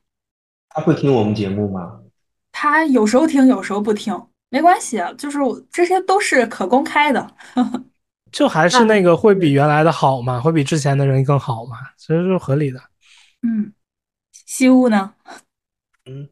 [0.68, 2.00] 他会听我们节目吗？
[2.52, 4.16] 他有时候听，有时候不听，
[4.48, 5.38] 没关系，就是
[5.72, 7.34] 这些都是可公开的。
[8.30, 12.80] 就还是那个会比原来的好嘛，会比之前的人更好嘛，其实是合理的。
[13.42, 13.72] 嗯，
[14.46, 15.12] 西屋呢？
[16.06, 16.28] 嗯。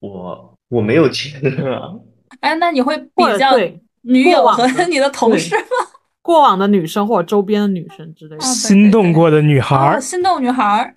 [0.00, 1.94] 我我没有钱啊！
[2.40, 3.56] 哎，那你会比较
[4.02, 5.62] 女友和 你的同事吗？
[6.20, 10.94] 过往的女生或者周边的女生之类的，心动过的女孩，心动女孩。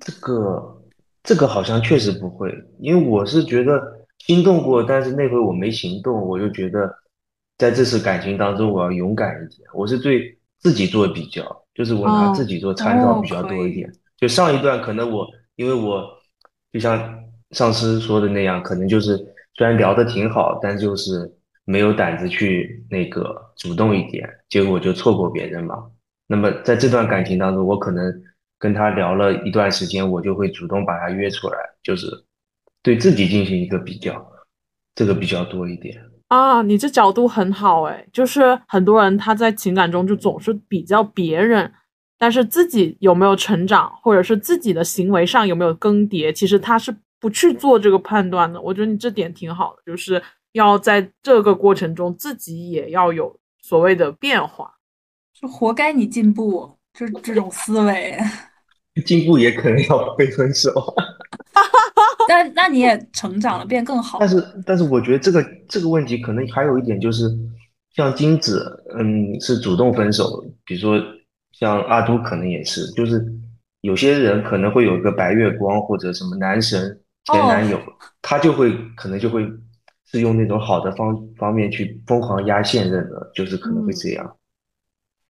[0.00, 0.82] 这个
[1.22, 3.80] 这个好像确实不会，因为我是觉得
[4.18, 6.90] 心动过，但是那回我没行动，我就觉得
[7.58, 9.68] 在这次感情当中我要勇敢一点。
[9.74, 13.92] 我是对自己做比较，就是我拿自己做参照比较多一点。
[14.16, 15.26] 就上一段可能我
[15.56, 16.02] 因为我
[16.72, 17.23] 就像。
[17.54, 19.16] 上司说的那样，可能就是
[19.54, 21.32] 虽然聊得挺好，但就是
[21.64, 25.76] 没有胆子去那个主动一点，结果就错过别人嘛。
[26.26, 28.12] 那么在这段感情当中，我可能
[28.58, 32.08] 跟他聊了一段时间，我就会主动把他约出来，就是
[32.82, 34.26] 对自己进行一个比较，
[34.96, 35.96] 这个比较多一点
[36.28, 36.60] 啊。
[36.62, 41.72] 你这角度很好哎，就是很多人他在情感中就总是比较别人，
[42.18, 46.92] 但是自己有没有成长，或者是自己的行为上有没有更迭，其实他是。
[47.24, 54.70] 不去做这个判断的，我觉得你这点挺好的，就是要在这个过程中自己也要有所谓的变化。
[55.32, 58.14] 就活该你进步，就这种思维。
[59.06, 60.70] 进步也可能要被分手。
[62.28, 64.18] 那那你也成长了，变更好。
[64.20, 67.24] 但是但是，我觉得这个这个问题可能还有一点就是，
[67.94, 70.44] 像金子，嗯，是主动分手。
[70.66, 71.02] 比如说
[71.52, 73.24] 像阿都，可能也是，就是
[73.80, 77.80] 有些人可能会有一个白月光或者什么男神前男友，
[78.22, 79.46] 他就会可能就会
[80.10, 84.36] 是用那种好的方方面去疯狂压现任的，就是可能会这样。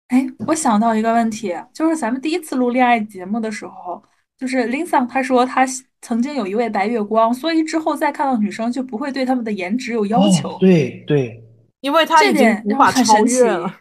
[0.08, 4.04] 哎，我想到一个问题，就是咱们第一次录恋爱节目的时候，
[4.38, 5.66] 就是林桑他说他。
[6.04, 10.58] 曾经有一位白月光，所以之后再看到女生就不会对他们的颜值有要求。
[10.60, 11.40] 对对，
[11.82, 13.72] 因为他已经无法超越了。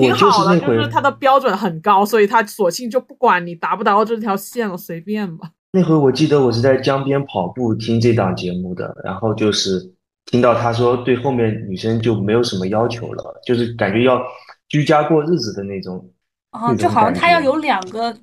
[0.00, 5.50] 挺好的，就是他的标准很高，所以他索性就不管你达不达到这条线了，随便吧。
[5.72, 9.92] 那回我记得我是在江边跑步听这档节目的，然后就是
[10.26, 14.22] 听到他说对后面女生就没有什么要求了，就是感觉要
[14.68, 16.08] 居家过日子的那种。
[16.50, 18.16] 啊，就好像他要有两个。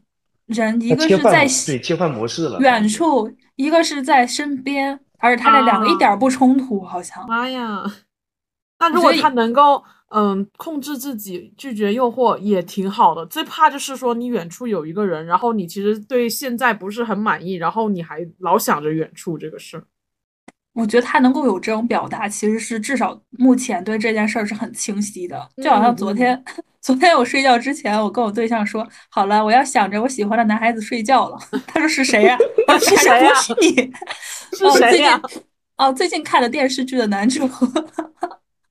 [0.48, 7.28] 人一个是在对切换模式了，远处一个是在身边，而且他俩两个一点不冲突，好像。
[7.28, 7.84] 妈呀！
[8.78, 13.26] 那如果他能够嗯控制自己拒绝诱惑也挺好的。
[13.26, 19.84] 最怕就是说你远处有一个人，然后你其实对现在不是很满意，然后你还老想着远处这个事儿。
[20.74, 25.50] 我觉得他能够有这种表达，其实是至少目前对这件事儿是很清晰的。
[25.64, 26.44] 就好像昨天，
[26.82, 31.38] 昨天我睡觉之前，我跟我对象说好了，我要想着我喜欢的男孩子睡觉了。
[31.68, 32.38] 他说是谁呀？
[32.78, 33.34] 是谁呀？
[33.36, 33.94] 是你？
[34.52, 35.22] 是谁呀？
[35.78, 37.50] 哦，最近看的电视剧的男主。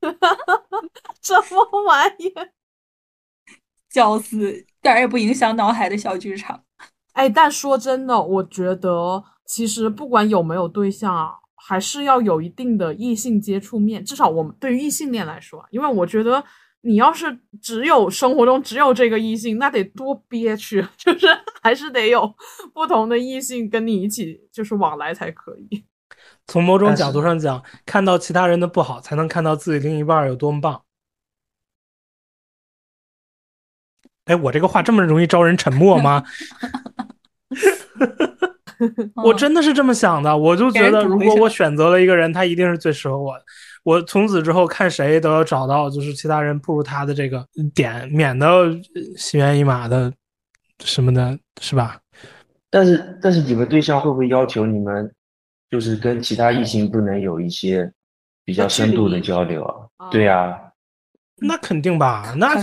[1.22, 2.32] 什么玩意？
[3.90, 6.64] 笑死，一点也不影响脑海的小剧场。
[7.12, 11.34] 哎，但说真的，我觉得其实不管有没有对象啊。
[11.66, 16.44] 还是要有一定的异性接触面，至少我们对于异性恋来说，因为我觉得
[16.82, 21.26] 你要是只有生活中只有这个异性，那得多憋屈， 就是
[21.62, 22.34] 还是得有
[22.74, 25.86] 不同的异性跟你一起就是往来才可以。
[26.46, 30.82] 从某种角度上讲，看到其他人的不好，才能看到自己另一半有多么棒。
[34.26, 36.24] 哎，我这个话这么容易招人沉默吗？
[39.22, 43.44] 我真的是这么想的，我就觉得如果我选择了一个人，他一定是最适合我的。
[43.82, 48.70] 我从此之后看谁都要找到就是其他人不如他的这个点，免得
[49.16, 50.12] 心猿意马的
[50.82, 52.00] 什么的，是吧？
[52.70, 55.14] 但是但是你们对象会不会要求你们
[55.74, 57.92] 就是跟其他异性不能有一些
[58.44, 59.64] 比较深度的交流
[59.96, 60.08] 啊？
[60.08, 60.56] 对呀，
[61.38, 62.32] 那肯定吧？
[62.38, 62.54] 那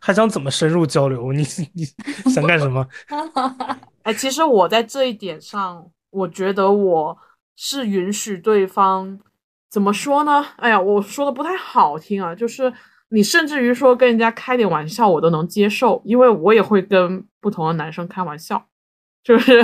[0.00, 1.30] 还想怎么深入交流？
[1.32, 1.84] 你你
[2.28, 2.84] 想干什么？
[4.02, 7.16] 哎，其实我在这一点上，我觉得我
[7.54, 9.20] 是允许对方
[9.70, 10.44] 怎么说呢？
[10.56, 12.72] 哎呀，我说的不太好听啊，就是
[13.10, 18.66] 你甚至于说跟人家开点玩笑，我都能接受，因为我也会跟不同的男生开玩笑，
[19.22, 19.62] 就是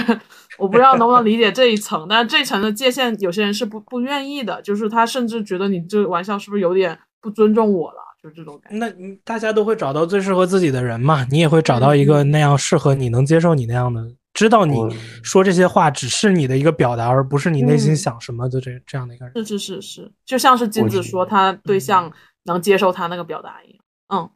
[0.59, 8.79] 我不知道能不能理解这一层，但是这一层的界限，有些人是不不愿意的，就是他甚至觉得你这玩笑是不是有点不尊重我了，就这种感觉。
[8.79, 8.93] 那
[9.25, 14.03] 大家都会找到最适合自己的人嘛，你也会找到一个那样适合你能接受你那样的。
[14.35, 14.77] 知道你
[15.23, 19.35] 说这些话只是你的一个表达，而不是你内心想什么的这这样的一个人。
[19.35, 22.13] 是是是是，就像是金子说他对象
[22.45, 23.81] 能接受他那个表达一样。
[24.15, 24.31] 嗯，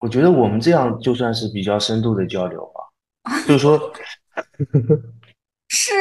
[0.00, 2.80] 我觉得我们这样就算是比较深度的交流吧。
[3.46, 3.78] 就是说，
[5.68, 5.92] 是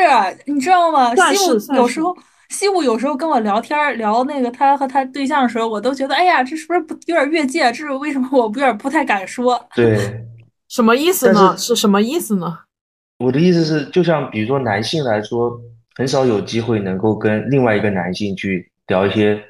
[0.46, 1.16] 你知道吗？
[1.16, 2.16] 西武有时候
[2.50, 7.64] 西武有时候跟我聊天聊那个他和他对象的时候，我都觉得哎呀，这是不是不有点越界？
[7.72, 8.28] 这是为什么？
[8.32, 9.64] 我有点不太敢说。
[9.74, 10.26] 对，
[10.68, 11.56] 什么意思呢？
[11.58, 12.60] 是什么意思呢？
[13.20, 15.58] 我的意思是，就像比如说男性来说，
[15.96, 19.42] 很少有机会能够跟另外一个男性去聊一些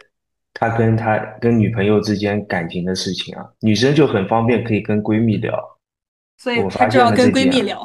[0.53, 3.43] 他跟他跟女朋友之间感情的事情啊。
[3.61, 5.57] 女生就很方便可以跟闺蜜聊，
[6.37, 7.81] 所以她就要跟闺蜜聊。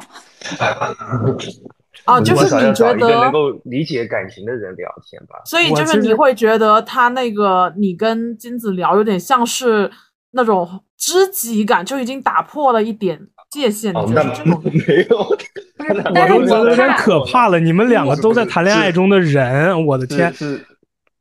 [2.05, 5.41] 啊， 就是你觉得能够理解感情的人聊天吧？
[5.45, 9.91] 所以就是你会觉得他那个你跟金子聊有点像是
[10.31, 13.19] 那种知己感，就已经打破了一点。
[13.49, 13.99] 界限， 没
[15.09, 15.17] 有？
[15.79, 17.57] 我都觉得有点可怕了。
[17.57, 20.65] 你们两个都在谈恋爱中的人，我的天，是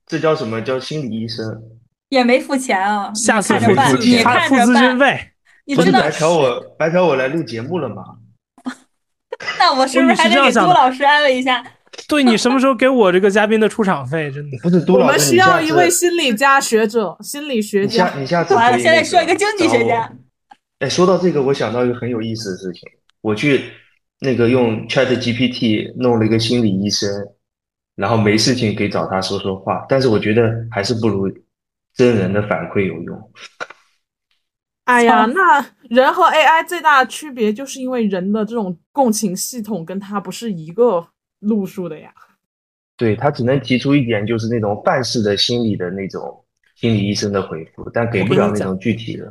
[0.09, 1.63] 这叫什么叫心理医生？
[2.09, 5.21] 也没付钱啊，下次付付钱，付咨询费。
[5.77, 8.03] 不是白嫖我，白嫖我来录节目了吗？
[9.59, 11.65] 那我是不是还得给杜老师安慰一下？
[12.09, 14.31] 对你什么时候给我这个嘉宾的出场费？
[14.31, 18.13] 真的不是杜老师，我们需要一位心理家学者，心理学家。
[18.19, 20.13] 你下次完了，现在需要一个经济学家。
[20.81, 22.83] 哎，说到这个，我想到一个很有意思的事情。
[23.23, 23.65] 我去
[24.21, 27.09] 那个用 Chat GPT 弄了一个心理医生，
[27.95, 29.87] 然后没事情可以找他说说话。
[29.89, 31.31] 但是我觉得还是不如
[31.95, 33.31] 真人的反馈有用。
[34.87, 41.09] 哎呀，那人和 AI 最大的区别就是因为人的这种共情系统跟它不是一个
[41.41, 42.13] 路数的呀。
[42.97, 46.43] 对他只能提出一点，就是那种范式的心理的那种
[46.77, 49.31] 心理医生的回复，但给不了那种具体的。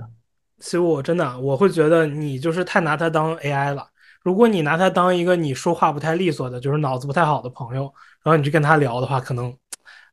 [0.60, 3.88] 其实我真的我会觉得你就是太拿他当 AI 了。
[4.24, 7.84] 如果你拿他当一个你说话不太利索的，就是脑子不太好的朋友，
[8.24, 9.56] 然后你去跟他聊的话，可能，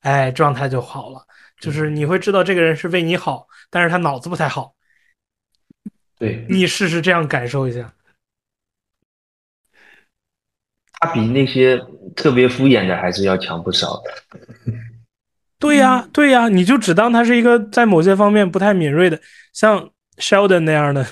[0.02, 1.20] 哎，状态就好了。
[1.61, 4.72] 就是你会知道这个人是为你好，但是他脑子不太好。
[6.22, 7.92] 对你试试这样感受一下。
[10.92, 11.76] 他比那些
[12.14, 14.40] 特别敷衍的还是要强不少的。
[15.58, 19.20] 对呀，对呀，你就只当他是一个在某些方面不太敏锐的，
[19.52, 21.04] 像 Sheldon 那样的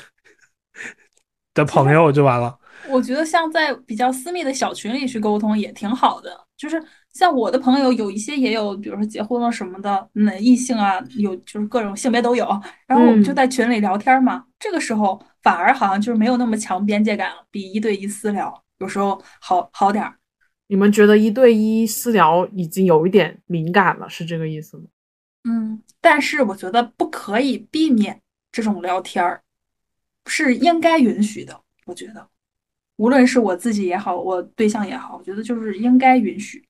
[1.54, 2.56] 的朋友就完了。
[2.88, 6.46] 我觉得像在比较私密的小群里去沟通也挺好的。
[6.56, 6.80] 就是
[7.12, 12.46] 像我的朋友有一些也有，比如说结婚了什么的，那异性啊，有就是各种性别都有。
[12.86, 18.62] 然后我们就在群里聊天嘛，这个时候反而好像就是没有那么强边界感了，比一对一私聊。
[18.78, 20.14] 有时候好好点儿，
[20.68, 24.84] 你们觉得一对一私聊已经有一点敏感了，是这个意思吗？
[25.44, 28.20] 嗯，但是我觉得不可以避免
[28.52, 29.42] 这种聊天儿，
[30.26, 31.60] 是应该允许的。
[31.86, 32.26] 我觉得，
[32.96, 36.64] 无论是我自己也好，我对象也好，我觉得就是应该允许。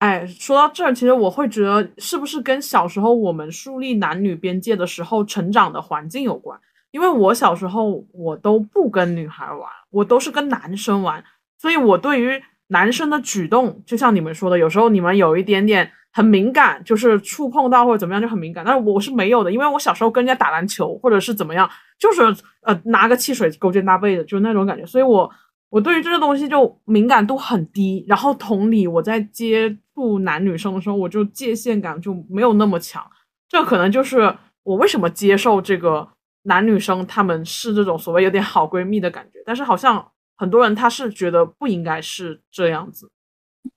[0.00, 6.60] 哎，说到这儿，其实我会觉得是不是跟小时候我们树立男女边界的时候成长的环境有关？
[6.90, 9.70] 因为我小时候我都不跟女孩玩。
[9.92, 11.24] 我都是跟男生玩，
[11.58, 18.64] 所以我对于男生的举动，就像你们说的，有时候你们有一点点很敏感，就是触碰到或者怎么样就很敏感。
[18.64, 22.22] 但是我是没有的，因为我小时候跟人家打篮球或者是怎么样，就是
[22.62, 24.86] 呃拿个汽水勾肩搭背的，就是那种感觉。
[24.86, 25.28] 所以我
[25.70, 28.04] 我对于这个东西就敏感度很低。
[28.06, 33.02] 然后同理，我在接触男女生的时候，我就界限感就没有那么强。
[33.48, 36.08] 这可能就是我为什么接受这个。
[36.44, 40.02] 男女生他们是这种所谓有点好闺蜜的感觉，但是好像
[40.38, 43.10] 很多人他是觉得不应该是这样子。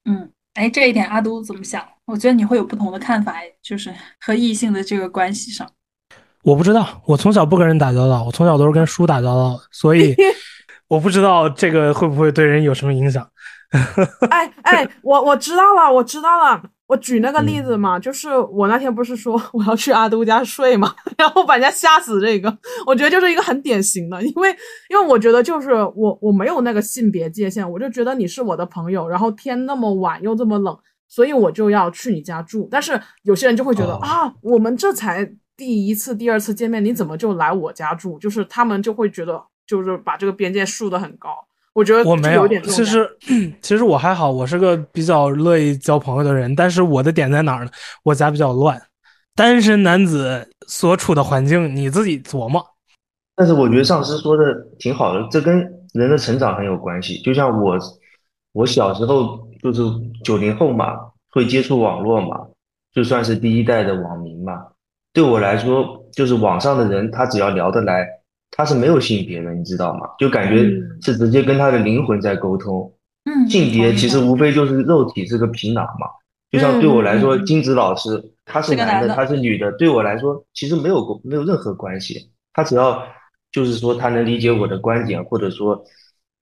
[0.06, 1.86] 嗯，哎，这一点阿都怎么想？
[2.06, 5.70] 我觉得你会有不同的看法，就是和异性的这个关系上。
[6.44, 10.16] 我不知道，我从小不跟人打交道，我从小都是跟书打交道，所以
[10.94, 13.28] 我不知道这个会不会对人有什么影响。
[14.30, 16.62] 哎哎，我我知道了，我知道了。
[16.86, 22.22] 我举那个例子嘛，就是我那天不是说我要去阿都家睡嘛， 然后把人家吓死。
[22.22, 24.56] 这个我觉得就是一个很典型的，因为
[24.90, 30.78] 因为我觉得就是我我没有那个性别界限，我就觉得你是我的朋友，然后天那么晚又这么冷，
[31.08, 32.68] 所以我就要去你家住。
[32.70, 35.28] 但是有些人就会觉得啊，我们这才
[35.58, 38.20] 第一次、第二次见面，你怎么就来我家住？
[38.20, 41.30] 就是他们就会觉得就是把这个边界竖得很高。
[41.74, 43.10] 我觉得我没有，其实
[43.60, 46.56] 其实我还好，我是个比较乐意交朋友的人。
[46.56, 47.72] 但是我的点在哪儿呢？
[48.04, 48.80] 我家比较乱，
[49.34, 52.64] 单身男子所处的环境你自己琢磨。
[53.36, 54.44] 但是我觉得上司说的
[54.78, 55.58] 挺好的，这跟
[55.94, 57.20] 人的成长很有关系。
[57.24, 57.76] 就像我，
[58.52, 59.82] 我小时候就是
[60.24, 60.96] 九零后嘛，
[61.32, 62.40] 会接触网络嘛，
[62.94, 64.64] 就算是第一代的网民嘛。
[65.12, 68.08] 对我来说，就是网上的人，他只要聊得来。
[68.56, 70.08] 他是没有性别的，你知道吗？
[70.20, 70.64] 就感觉
[71.02, 72.94] 是直接跟他的灵魂在沟通。
[73.26, 76.08] 嗯，性别其实无非就是肉体是个皮囊嘛。
[76.52, 82.30] 就像对我来说，金子老师他是男的，他是女的，对我来说其实没有没有任何关系。
[82.54, 83.04] 他只要
[83.52, 85.84] 就是说他能理解我的观点，或者说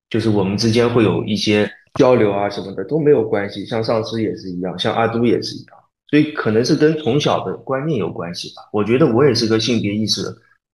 [0.09, 3.65] 就是我们之间会有一些交流啊什么的都没有关系。
[3.65, 5.77] 像上司也是一样，像阿都也是一样。
[6.09, 8.63] 所以可能是跟从小的观念有关系吧。
[8.73, 10.23] 我觉得我也是个性别意识。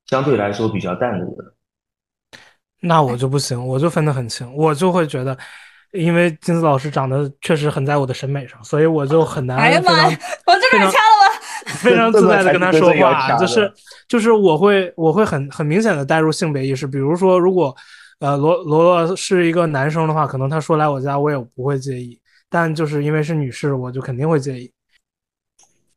[0.07, 1.25] 相对来说比较淡的，
[2.81, 5.37] 那我就不行，我就分得很清，我就会觉得，
[5.91, 9.57] 因为金子老师长得确实很在我的审美上，所以我就很难。
[9.57, 10.19] 哎呀妈呀！
[10.45, 11.73] 我这边掐了吗？
[11.79, 13.71] 非常自在的跟他说话，就是
[14.07, 17.75] 就是我会我会很很明显的带入性别意识，比如说如果
[18.19, 22.17] 呃罗罗罗是一个男生的话，可能他说来我家我也不会介意，
[22.49, 24.71] 但就是因为是女士，我就肯定会介意。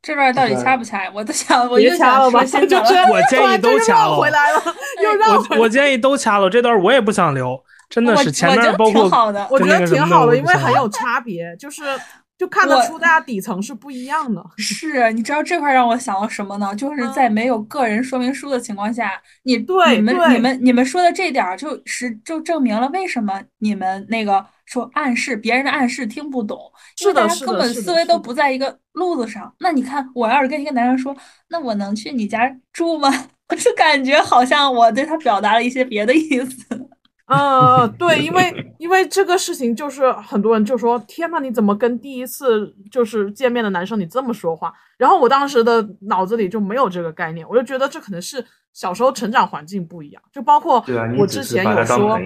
[0.03, 1.11] 这段到底掐不掐？
[1.13, 2.43] 我都想，我又掐了吧。
[2.45, 2.77] 就这，
[3.11, 4.17] 我建议都掐了。
[4.17, 4.63] 回来了，
[5.05, 9.05] 又绕回我我建议都掐了，这段我也不想留，真的是前面包括。
[9.51, 11.83] 我觉得挺好的，因为很有差别，就是
[12.41, 14.43] 就看得出大家底层是不一样的。
[14.57, 16.75] 是，你知道这块让我想到什么呢？
[16.75, 24.47] 就是在没有个人说明书的情况下，你对你们你们你们说的这点，就是就证明了为什么你们那个。
[24.71, 26.57] 说暗示别人的暗示听不懂，
[26.95, 29.53] 就大家，根本思维都不在一个路子上。
[29.59, 31.17] 那你看，我要是跟一个男生说，
[31.49, 33.11] 那我能去你家住吗？
[33.51, 36.89] 我就感觉好像我对他表达了一些别的意思。
[37.33, 44.73] 嗯，对，因为因为这个事情，就是很多人就说，天呐，你怎么跟第一次就是见面的男生你这么说话？
[44.99, 50.85] 然后我当时的脑子里就没有这个概念，我就觉得这可能是小时候成长环境不一样，就包括
[51.17, 52.19] 我之前有说，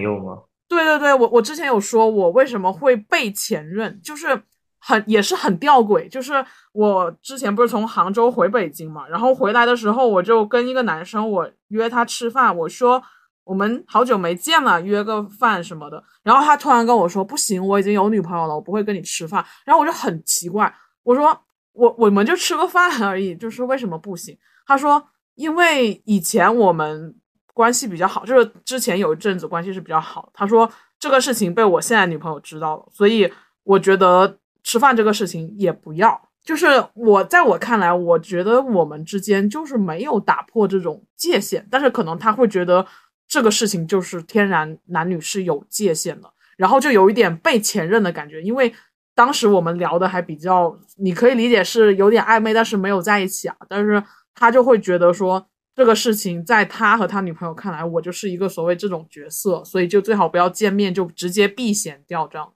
[0.67, 4.41] 对对对，我我之前有说我为什么会被前任，就是
[4.79, 6.43] 很也是很吊诡，就是
[6.73, 13.01] 我之前不是从杭州回北京嘛，然后回来的时候我就跟一个男生我约他吃饭，我说
[13.45, 21.39] 我们好久没见了，约个饭什么的，然后他突然跟我说不行，我已经有女朋友了，我不会跟你吃饭，然后我就很奇怪，我说
[21.71, 24.37] 我我们就吃个饭而已，就是为什么不行？
[24.67, 25.01] 他说。
[25.35, 27.13] 因为以前我们
[27.53, 30.31] 关系比较好，就是之前有一阵子关系是比较好。
[30.33, 33.29] 他说这个事情被我现在女朋友知道了，所以
[33.65, 36.29] 我觉得吃饭这个事情也不要。
[36.45, 42.87] 就是我在我看来，我觉得我们之间就是没有打破这种界限，但是可能他会觉得
[43.27, 48.41] 这个事情就是天然男女是有界限的，然后就有一点被前任的感觉。
[48.41, 48.73] 因为
[49.13, 54.03] 当时我们聊的还比较，你可以理解是有点暧昧，但是没有在一起啊，但是。
[54.37, 62.51] 他就会觉得说这个事情在他和他女朋友看来，我就是一个所谓这种角色，所以就最好不要见面，就直接避嫌掉这样。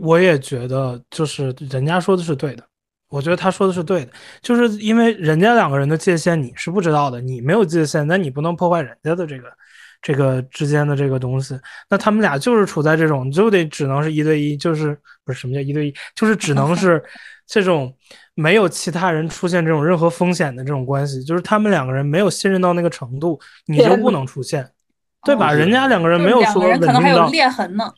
[0.00, 2.66] 我也觉得，就是人家说的是对的，
[3.12, 9.52] 我觉得他说的是对的，就是因为人家两个人的界限你是不知道的，你没有界限，那你不能破坏人家的这个
[10.00, 11.56] 这个之间的这个东西。
[11.90, 17.00] 那他们俩就是处在这种，就得只能是一对一，就是不是什么叫一对一，就是只能是
[17.46, 17.94] 这种。
[18.34, 24.66] 没有其他人出现这种任何风险的这种关系，就是他们两个人没有信任到那个程度，你就不能出现，
[25.22, 25.52] 对吧？
[25.52, 27.92] 人家两个人没有说稳定到裂痕呢。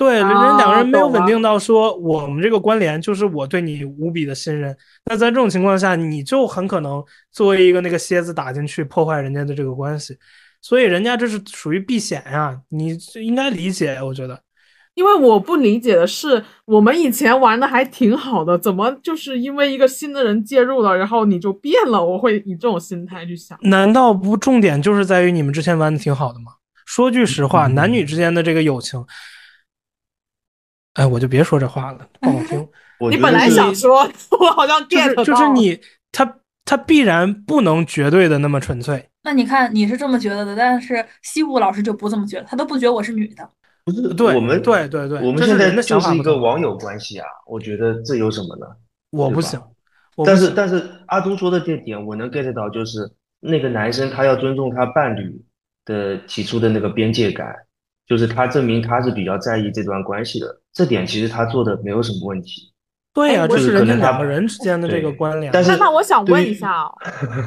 [0.00, 4.74] 对，人家两个人没有稳定到说我们这个关联就是我对你无比的信任。
[5.04, 10.16] 那在这种情况下，你就很可能作为一个那个蝎子打进去破坏人家的这个关系，
[10.62, 14.40] 所以人家这是属于避险呀，你应该理解，我觉得。
[14.94, 22.02] 因为我不理解的是，我们以前玩的还挺好的，怎么就是因为一个新的人介入了，然后你就变了？
[22.02, 23.58] 我会以这种心态去想。
[23.64, 26.52] 难道不重点就是在于你们之前玩的挺好的吗？
[26.86, 29.04] 说句实话，男女之间的这个友情，
[30.94, 32.68] 哎，我就别说这话了，不好听。
[33.10, 34.00] 你本来想说，
[34.38, 35.78] 我好像 get 到，就是你
[36.12, 39.08] 他他必然不能绝对的那么纯粹。
[39.22, 43.48] 那你看你是这么觉得的，但是西武老师就不这么觉得，他都不觉得我是女的。
[43.84, 48.66] 不是，对，我们对对对，我们现在就是一个网友关系啊，我觉得这有什么呢？
[49.10, 49.60] 我不行，
[50.24, 53.10] 但是但是阿东说的这点我能 get 到，就是
[53.40, 55.42] 那个男生他要尊重他伴侣
[55.86, 57.54] 的提出的那个边界感，
[58.10, 62.72] 就是他证明他是比较在意这段关系的，这点其实他做的没有什么问题。
[63.14, 65.52] 对呀，就是可能两个人之间的这个关联。
[65.52, 66.84] 但是那我想问一下，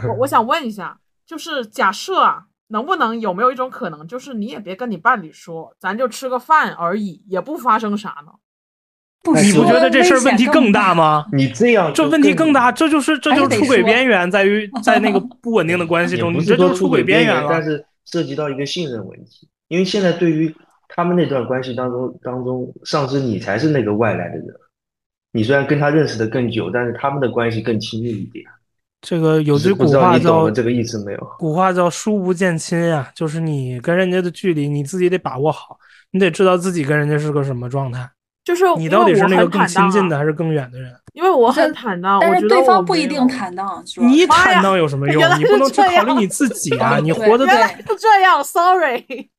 [0.08, 0.98] 我我想问一下，
[1.28, 2.46] 就是假设啊。
[2.70, 8.32] 能不能有没有一种可能，就是你也别跟你伴侣说，咱就吃个饭而已，也不发生啥呢？
[9.40, 11.26] 你不觉得这事儿问题更大吗？
[11.38, 17.48] 你这样，这问题更大，这就是这就是出轨边缘，在于在那个 不稳定的关系中，你这就是出轨边缘了。
[17.48, 20.56] 但是涉及到一个信任问题，因为现在对于
[20.88, 24.48] 他们那段关系当中当中，上次你才是那个外来的人，
[25.32, 28.46] 你虽然跟他认识的更久，但是他们的关系更亲密一点。
[29.02, 31.28] 这个有句古话叫这个意思没有？
[31.40, 35.76] 古话叫“疏不见亲”呀，就是你跟人家的距离，你自己得把握好，
[36.12, 38.08] 你得知道自己跟人家是个什么状态。
[38.44, 40.94] 就是你到底是那个更亲近的还是更远的人？
[41.14, 43.84] 因为我很坦荡，但是对方不一定坦荡。
[43.98, 45.20] 你坦荡有什么 用？
[45.40, 47.00] 你不能只考虑你自己啊！
[47.00, 49.32] 你活的这样，sorry。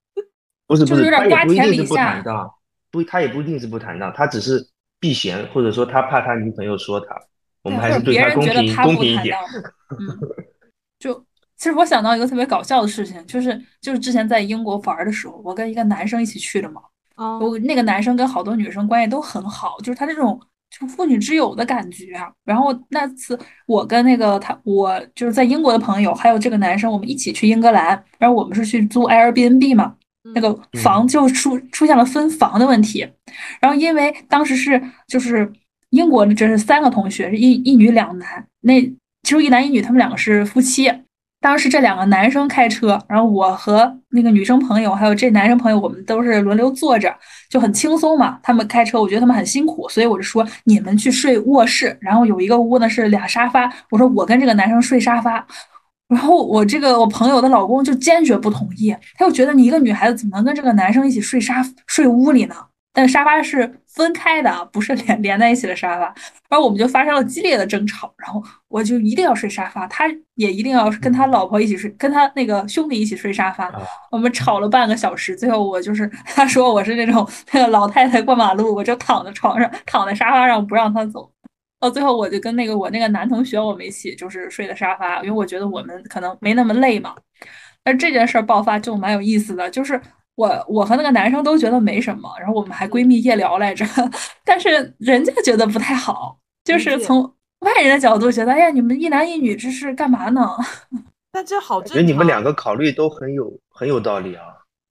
[0.67, 2.51] 不是不是，他也不一定是不坦荡，
[2.91, 4.67] 不，他也不一定是不坦荡，他只是
[4.99, 7.07] 避嫌，或者说他怕他女朋友说他。
[7.62, 9.35] 我们还是对他公平公平一点。
[9.99, 10.19] 嗯，
[11.01, 11.15] 就
[11.57, 16.83] 其实我想到一个特别搞笑的事情，就是就是之前在英国玩的时候，我跟一个男生一起去的嘛。
[17.41, 20.39] 我那个男生跟好多女生关系都很好，就是他这种
[20.69, 22.12] 就妇女之友的感觉。
[22.12, 29.95] 啊然后那次我跟那个他，我就是在英国的朋友，还有这个男生，我们一起去英格兰，然后我们是去租 Airbnb 嘛，
[30.33, 33.07] 那个房就出出现了分房的问题。
[33.61, 35.53] 然后因为当时是就是。
[35.91, 38.45] 英国的这是三个同学，是一一女两男。
[38.62, 38.83] 那
[39.22, 40.93] 其中一男一女，他们两个是夫妻。
[41.41, 47.16] 当时这两个男生开车，然后我和那个女生朋友还有这男生朋友，我们都是轮流坐着，
[47.49, 48.41] 就很轻松嘛。
[48.43, 55.47] 他们开车，我觉得他们很辛苦，所以我就说你们去睡卧室，然后有一个屋呢是俩沙发，我说我跟这个男生睡沙发。
[56.15, 62.55] 然后我这个我朋友的老公就坚决不同意，他就觉得你一个女孩子怎么能跟这个男生一起睡沙睡屋里呢？
[62.97, 66.03] 但沙发是分开的，不是连连在一起的沙发。
[66.49, 70.05] 然后我们就发生了激烈的争吵，然后我就一定要睡沙发，他
[70.37, 73.69] 也一定要跟他老婆一起睡，跟他那个兄弟一起睡沙发。
[74.12, 81.29] 我们吵了半个小时，最后我就是他说我是那种那 个老太太过马路，我就躺在床上，躺在沙发上不让他走。
[81.85, 87.14] 到最后我就跟那个我那个男同学我们一起就是睡的沙发，因为我觉得我们可能没那么累嘛。
[87.82, 90.01] 但这件事儿爆发就蛮有意思的，就是
[90.35, 93.85] 我我和那个男生都觉得没什么，然后我们还闺蜜夜聊来着，
[94.47, 97.22] 但是人家觉得不太好，就是从
[97.59, 100.49] 外人的角度觉得，哎呀，你们一男一女这是干嘛呢？
[101.30, 104.45] 但这好，觉得你们两个考虑都很有很有道理啊，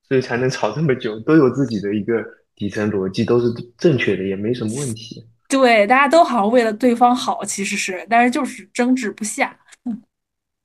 [0.08, 2.24] 所以才能 吵这么久，都有自己的一个
[2.56, 3.48] 底层逻辑，都是
[3.80, 5.26] 正确的，也没什么问题。
[5.54, 9.56] 对，大家都好像为了对方好，其实是，但是就是争执不下。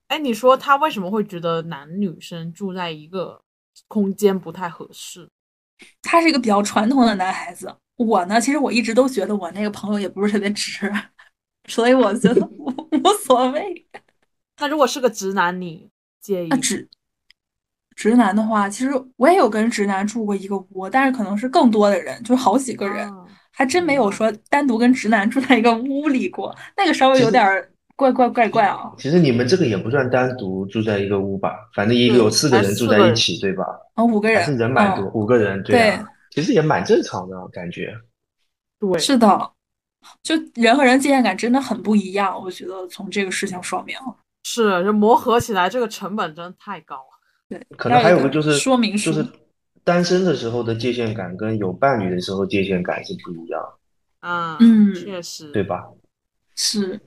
[0.07, 3.43] 哎，你说他为什么会觉得男女生住在一个
[3.87, 5.29] 空间不太合适？
[6.01, 7.71] 他是一个比较传统的男孩子。
[7.97, 10.91] 我呢，其实我一直都觉得我那个朋友也不是特别直，
[11.69, 12.67] 所以我觉得无
[13.05, 13.87] 无所谓。
[14.59, 16.49] 那如果是个直男，你介意？
[16.61, 16.89] 直
[17.95, 23.13] 直男的话，其实我也有跟直男住过一个屋，但是可能是更多的人，就是好几个人，
[23.59, 28.93] 还真没有说单独跟直男住在一个屋里过，那个稍微有点怪怪怪怪啊。
[28.97, 33.65] 其实你们这个也不算单独住在一个屋吧，反正也有四个人住在一起，对吧？
[33.95, 35.99] 啊，五个人，是人蛮多，五个人，对，
[36.31, 37.93] 其实也蛮正常的感觉。
[38.79, 39.51] 对，是的，
[40.23, 44.15] 就人和人界限感真的很不一样，我觉得从这个事情说明了。
[44.45, 47.19] 是，就磨合起来这个成本真的太高了。
[47.49, 49.27] 对，可能还有个就是说明就是
[49.89, 53.63] 单身的时候的界限感跟有伴侣的时候界限感是不一样。
[54.21, 55.89] 啊，嗯，确实，对吧？
[56.55, 57.01] 是。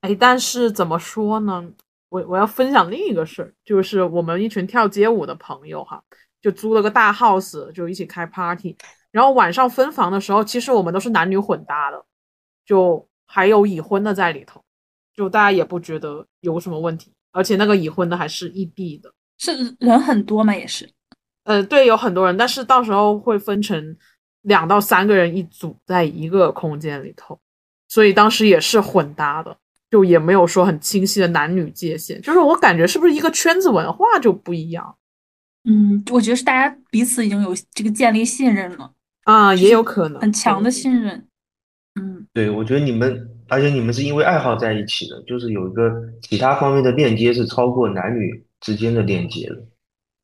[0.00, 1.64] 哎，但是怎么说呢？
[2.08, 6.02] 我我要分享另一个事儿，就是我们一群跳街舞的朋友哈，
[6.40, 8.76] 就租了个大 house，就一起开 party。
[9.12, 12.04] 然后晚上分房的时候，其实我们都是男女混搭的，
[12.66, 14.64] 就还有已婚的在里头。
[15.14, 20.56] 就大家也不觉得有什么问题，而且那个已婚的还是异地的，是人很多吗？
[20.56, 20.90] 也是，
[21.44, 23.96] 呃，对，有很多人，但是到时候会分成
[24.42, 27.38] 两到三个人一组，在一个空间里头，
[27.88, 29.56] 所以当时也是混搭的，
[29.90, 34.96] 就也没有说很清晰的男女界限，就是我感觉是不是一个圈子文化就不一样？
[35.64, 38.92] 嗯，我觉得是大家彼此已经有这个建立信任了
[39.24, 41.26] 啊，也有可能很强的信任。
[42.00, 43.28] 嗯，对，我觉得你们。
[43.48, 49.62] 而且你们是因为爱好在一起的，就是有一个其他方面的链接是超过男女之间的链接的，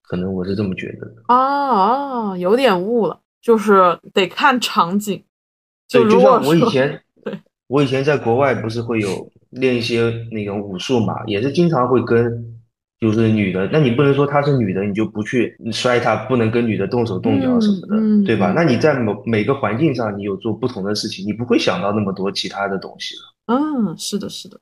[0.08, 1.22] 可能我是这么觉得的。
[1.26, 5.22] 啊啊，有点悟了，就是得看场景。
[5.90, 12.54] 对，就像我以前，对，我以前在国外不是会有练一些那种武术嘛，也是经常会跟。
[13.00, 18.52] 就是女的，那你不能说她是女的，你就不去摔她，不能跟女的动手动脚什么的，对吧？
[18.56, 23.54] 那你在某每个环境上，你有做不同的事情，你不会想到那么多其他的东西了。
[23.54, 24.58] 嗯，是的，是的。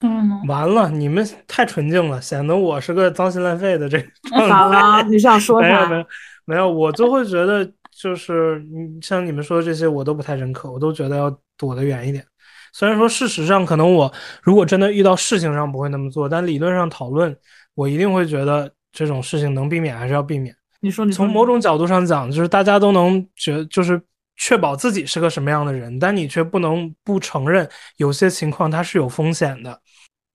[0.00, 3.98] 嗯，完了，你们太纯净了，显得我是个脏心烂肺的这。
[4.48, 5.02] 咋了？
[5.08, 5.68] 你想说啥？
[5.68, 6.06] 没有没有
[6.44, 12.24] 没有，我就会觉得，就是你像你们说的这些，我都不太认可，我都觉得要躲得远一点。
[12.72, 17.36] 虽然说事实上，可能我如果真的遇到事情上不会那么做，但理论上讨论。
[17.76, 20.54] 我一定会觉得这种事情能避免还是要避免。
[20.78, 24.00] 你说，你从某种角度上讲，就是大家都能觉，就是
[24.36, 29.80] 确保自己是个什么样的人，但你却不能不承认有些情况它是有风险的。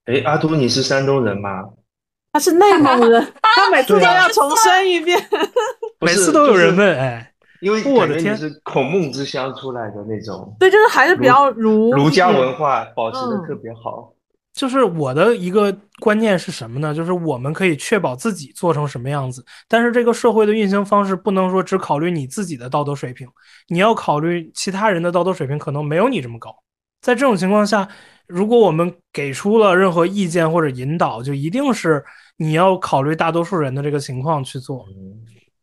[0.05, 1.63] 哎，阿都，你是山东人吗？
[2.31, 5.19] 他是内蒙人， 他每次都要重申一遍，
[5.99, 6.99] 每次都有人问。
[6.99, 14.13] 哎，因为我的天，是孔孟之乡出来的那种，对，就是还是比较儒儒家文化保持的特别好。
[14.53, 16.93] 就是我的一个观念是什么呢？
[16.93, 23.27] 就是我们可以确保自己做成什么样子，但是这个社会的运行方式不能说只考虑你自己的道德水平，
[23.69, 26.53] 你要考虑其他人的道德水平可能没有你这么高。
[27.01, 27.87] 在这种情况下，
[28.27, 32.03] 如果我们给出了任何意见或者引导，就一定是
[32.35, 34.85] 你要考虑大多数人的这个情况去做。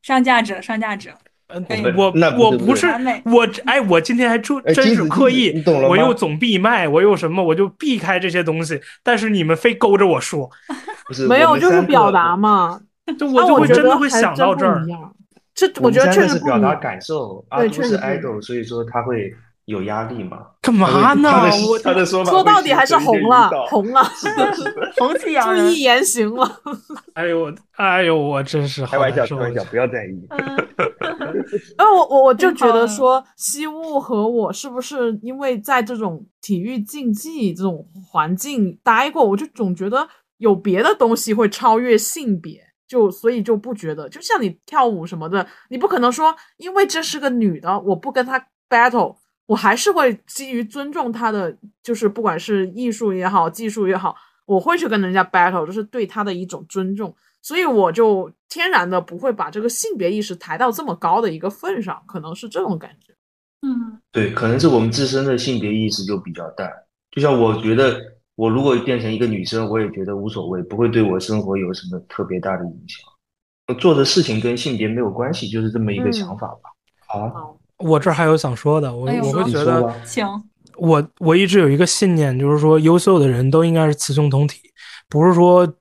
[0.00, 1.12] 上价值，上价值。
[1.48, 2.86] 嗯，我我不是
[3.24, 8.80] 我哎，我今天还真真是刻意，我又总闭麦，我又什么，我就避开这些东西。
[9.02, 10.50] 但是你们非勾着我说，
[11.28, 12.80] 没有，就是表达嘛。
[13.18, 14.84] 就我就会真的会想到这儿。
[15.54, 19.34] 这我觉得确实表达感受，而不是 idol，所以说他会。
[19.66, 20.38] 有压力嘛？
[20.62, 21.28] 干嘛呢？
[21.68, 24.00] 我他的说法说到底还是红了，红了
[24.96, 26.48] 红气养人，注意言行了。
[27.14, 30.28] 哎呦我，哎呦我，真是开玩笑，开玩笑，不要在意。
[31.76, 40.08] 哎， 我我我就觉得说，西物和我是不是因为在这种体育竞技这种环境待过，我就总觉得
[40.38, 49.16] 有别的东西会超越性别，就所以就不觉得，就像你跳舞什么的，你不可能说因为这是个女的，我不跟她 battle。
[49.46, 54.12] 我还是会基于尊重他的，就是不管是艺术也好，技术也好，
[54.44, 57.14] 我会去跟人家 battle，就是对他的一种尊重，
[57.46, 63.12] 所以我就天然的不会把这个性别意识抬到这么高的一个份上，可能是这种感觉。
[63.62, 66.68] 嗯，对，可能是我们自身的性别意识就比较淡。
[67.12, 68.00] 就像我觉得
[68.34, 73.78] 我如果变成一个女生，我也觉得无所谓，不会对我生活有什么特别大的影响。
[73.78, 76.72] 做的事情跟性别没有关系，就是这么一个想法吧。
[77.06, 80.26] 好，我这还有想说的，我我会觉得，行，
[80.76, 84.58] 我我一直有一个信念，就是说，优秀的人都应该是雌雄同体，
[85.08, 85.72] 不是说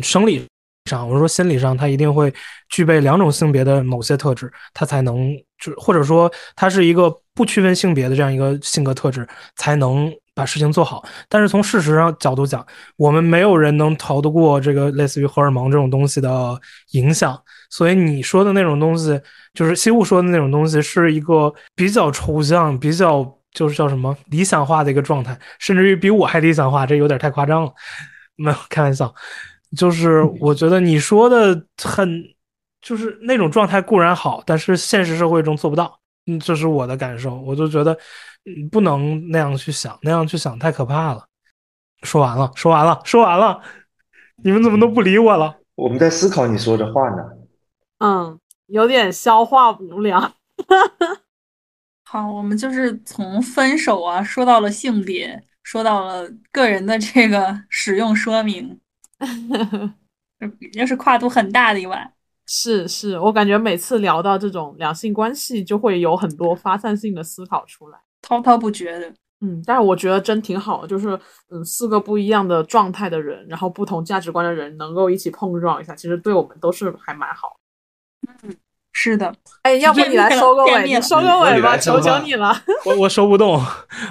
[0.00, 0.46] 生理
[0.90, 2.32] 上，我说心理上，他一定会
[2.68, 9.26] 具备两种性别的某些特质，他才能就或者说他是一个不区分性别的这样一个性格特质，
[9.56, 10.12] 才能。
[10.32, 12.64] 把事情做好，但是从事实上角度讲，
[12.96, 16.58] 我们没有人能逃得过这个类似于荷尔蒙这种东西的
[16.92, 17.38] 影响。
[17.68, 19.20] 所以你说的那种东西，
[19.52, 27.72] 就是西雾说的那种东西，是一个比较抽象、比较就是叫什么理想化的一个状态，甚至于比我还理想化，这有点太夸张了。
[28.36, 29.12] 没有开玩笑，
[29.76, 32.22] 就是我觉得你说的很，
[32.80, 35.98] 就是那种状态固然好，但是现实社会中做不到。
[36.26, 37.96] 嗯，这是我的感受，我就觉得。
[38.72, 41.26] 不能那样去想，那样去想太可怕了。
[42.04, 43.60] 说完了，说完了，说完了，
[44.42, 45.54] 你们怎么都不理我了？
[45.74, 47.16] 我们在思考你说的话呢。
[47.98, 50.32] 嗯，有点消化不良。
[52.02, 58.80] 好，我们就是从分手啊，说到了性别，说到了个人的这个使用说明，
[60.74, 62.12] 又是跨度很大的一晚。
[62.46, 67.98] 是是，我感觉每次聊到这种两性关系，就会有很多发散性的思考出来。
[68.22, 71.18] 滔滔不绝的，嗯，但是我觉得真挺好的，就是
[71.50, 77.56] 嗯，四个不一样的状态的人，然后不同价值观的人能够一起碰撞一下，其实对我们都是还蛮好。
[78.42, 78.56] 嗯，
[78.92, 82.52] 是的，哎，要不你来收个尾，你收个尾吧，求求你了。
[82.84, 83.62] 我我收不动，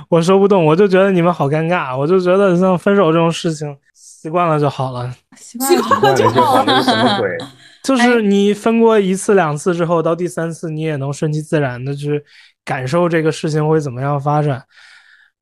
[0.10, 3.78] 我收不动，我就觉得你们好尴尬，我就觉得像分手这种事情，
[4.20, 6.84] 习惯了就好了，习惯了就好了。
[6.84, 7.38] 什么鬼？
[7.84, 12.24] 就是你分过一次两次之后，到第三次你也能顺其自然的去。
[12.65, 14.63] 感受这个事情会怎么样发展，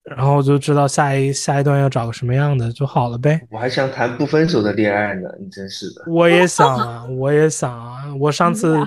[0.03, 3.41] 然后就知道下一下一段要找个什么样的就好了呗。
[3.49, 6.05] 我还想谈不分手的恋爱呢，你真是的。
[6.07, 8.15] 我也想啊，我也想啊。
[8.17, 8.77] 我上次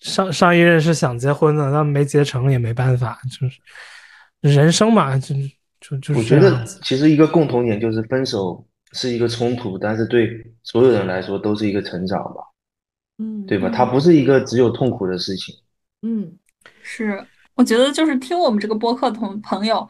[0.00, 3.48] 上上一任是想结婚的，但没结成也没办法，就
[4.46, 5.34] 是人生嘛，就
[5.80, 6.14] 就就。
[6.14, 8.62] 我觉得其实一个共同点就是分手
[8.92, 12.42] 是一个冲突，但是对所有人来说都是一个成长吧。
[13.18, 13.68] 嗯，对吧？
[13.68, 15.54] 它不是一个只有痛苦的事情。
[16.02, 16.38] 嗯，
[16.82, 17.24] 是。
[17.54, 19.86] 我觉得就是听我们这个播客同朋友，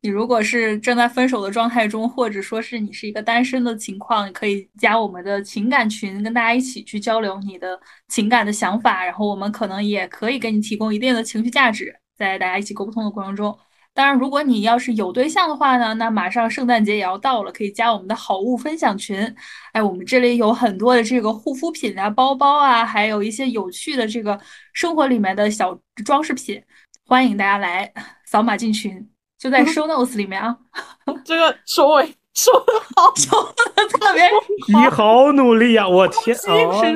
[0.00, 7.78] 你如果是正在分手的状态中，或者说是你是一个单身的情况，你可以加我们的情感群，跟大家一起去交流你的
[8.08, 13.56] 情感的想法，然后我们可能也可以给你提供一定的情绪价值，在大家一起沟通的过程中。
[13.94, 19.34] 当然，如果你要是有对象的话呢，那马上圣诞节也要到了，可以加我们的好物分享群。
[19.72, 24.40] 哎，我们这里有很多的这个护肤品啊、包包啊，还有一些有趣的这个
[24.72, 26.62] 生活里面的小装饰品。
[27.04, 27.92] 欢迎大家来
[28.24, 29.06] 扫码进群，
[29.38, 30.56] 就在 show notes 里面啊。
[31.22, 34.22] 这个收尾收的好，收的特别。
[34.68, 35.86] 你好努力呀！
[35.86, 36.46] 我天，是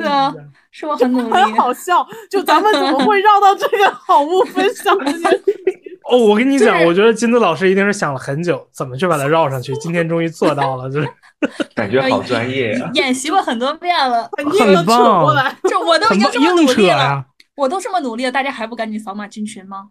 [0.01, 0.33] 的，
[0.77, 1.41] 是我很努力。
[1.57, 5.53] 好笑，就咱们怎么会绕到这个好物分享这件事情？
[6.07, 9.75] 哦，我跟你讲，我觉得金子老师一定是想了很久，怎么去把它绕上去。
[9.77, 11.09] 今天终于做到了，就是
[11.73, 15.25] 感觉好专业，演习过很多遍了，很棒。
[15.67, 17.25] 就我都已经这么努力了，
[17.55, 19.87] 我都这么努力了，大家还不赶紧扫码进群吗？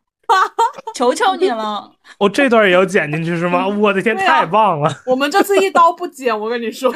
[0.95, 1.89] 求求你了！
[2.19, 3.69] 我这段也要剪进去是吗？
[3.69, 4.91] 我的天，太棒了！
[5.07, 6.93] 我们这次一刀不剪，我跟你说。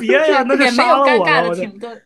[0.00, 2.02] 别呀，那就没有尴尬的停顿。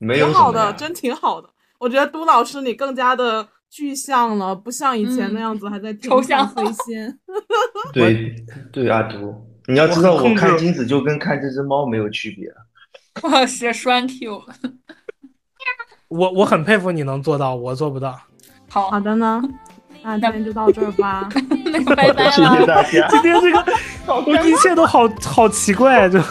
[0.00, 1.48] 没有挺好的，真挺好的。
[1.78, 7.18] 我觉得都老师你更加的具象了，不像以前那样子还在抽象飞仙。
[7.92, 8.34] 对
[8.72, 12.50] 对，阿都，你要知道，我看金子就跟看这只猫没有区别。
[13.22, 14.42] 哇塞，Thank you。
[16.08, 18.18] 我我很佩服你能做到，我做不到。
[18.68, 19.42] 好好的呢，
[20.02, 21.28] 那今天就到这儿吧。
[21.94, 23.06] 拜拜了，谢谢大家。
[23.10, 23.64] 今天这个，
[24.06, 26.18] 我一切都好好奇怪，就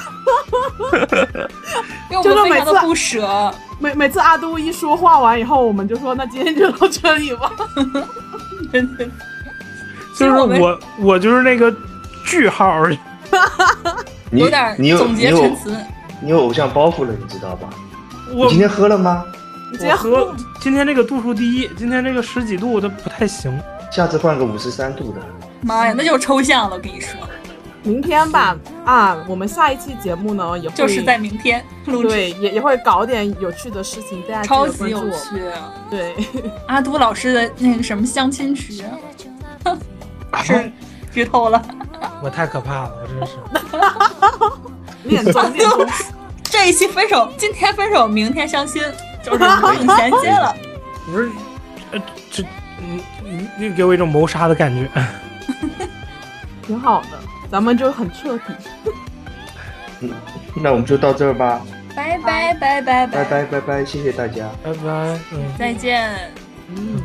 [2.24, 3.54] 就是每次不舍。
[3.80, 7.52] 每每次阿都一说话完以后，我们就说那今天就到这里吧。
[10.18, 11.74] 就是我，我就是那个
[12.26, 12.86] 句号。
[14.32, 15.76] 有点总结陈词。
[16.22, 17.70] 你有偶像包袱了，你知道吧？
[18.34, 19.24] 我今天喝了吗？
[19.80, 23.58] 我喝今天这个度数低，今天这个十几度都不太行。
[23.90, 25.22] 下次换个五十三度的。
[25.62, 27.16] 妈呀，那就抽象了，我跟你说。
[27.82, 35.42] 明天吧，啊，我们下一期节目呢也会就是在明天录制，对，也也会搞点有趣的事情，大家超级有趣。
[35.90, 36.14] 对，
[36.68, 38.84] 阿都老师的那个什么相亲局，
[40.44, 40.72] 是
[41.10, 41.64] 剧透了。
[42.22, 43.38] 我太可怕了，我真是。
[45.06, 45.88] 恋综恋综，
[46.44, 48.84] 这一期分手，今天分手，明天相亲。
[49.24, 49.44] 就是
[49.80, 50.56] 你衔接了，
[51.06, 51.30] 不是，
[51.92, 52.02] 呃，
[52.32, 52.44] 这，
[52.80, 54.90] 你你你给我一种谋杀的感觉，
[56.66, 57.20] 挺好的。
[57.52, 58.54] 咱们就很彻底。
[60.02, 60.12] 嗯，
[60.56, 61.62] 那我们就到这儿吧。
[61.96, 66.12] 拜拜拜拜拜拜拜拜，谢谢大家，拜拜，嗯，再见。
[66.70, 67.02] 嗯。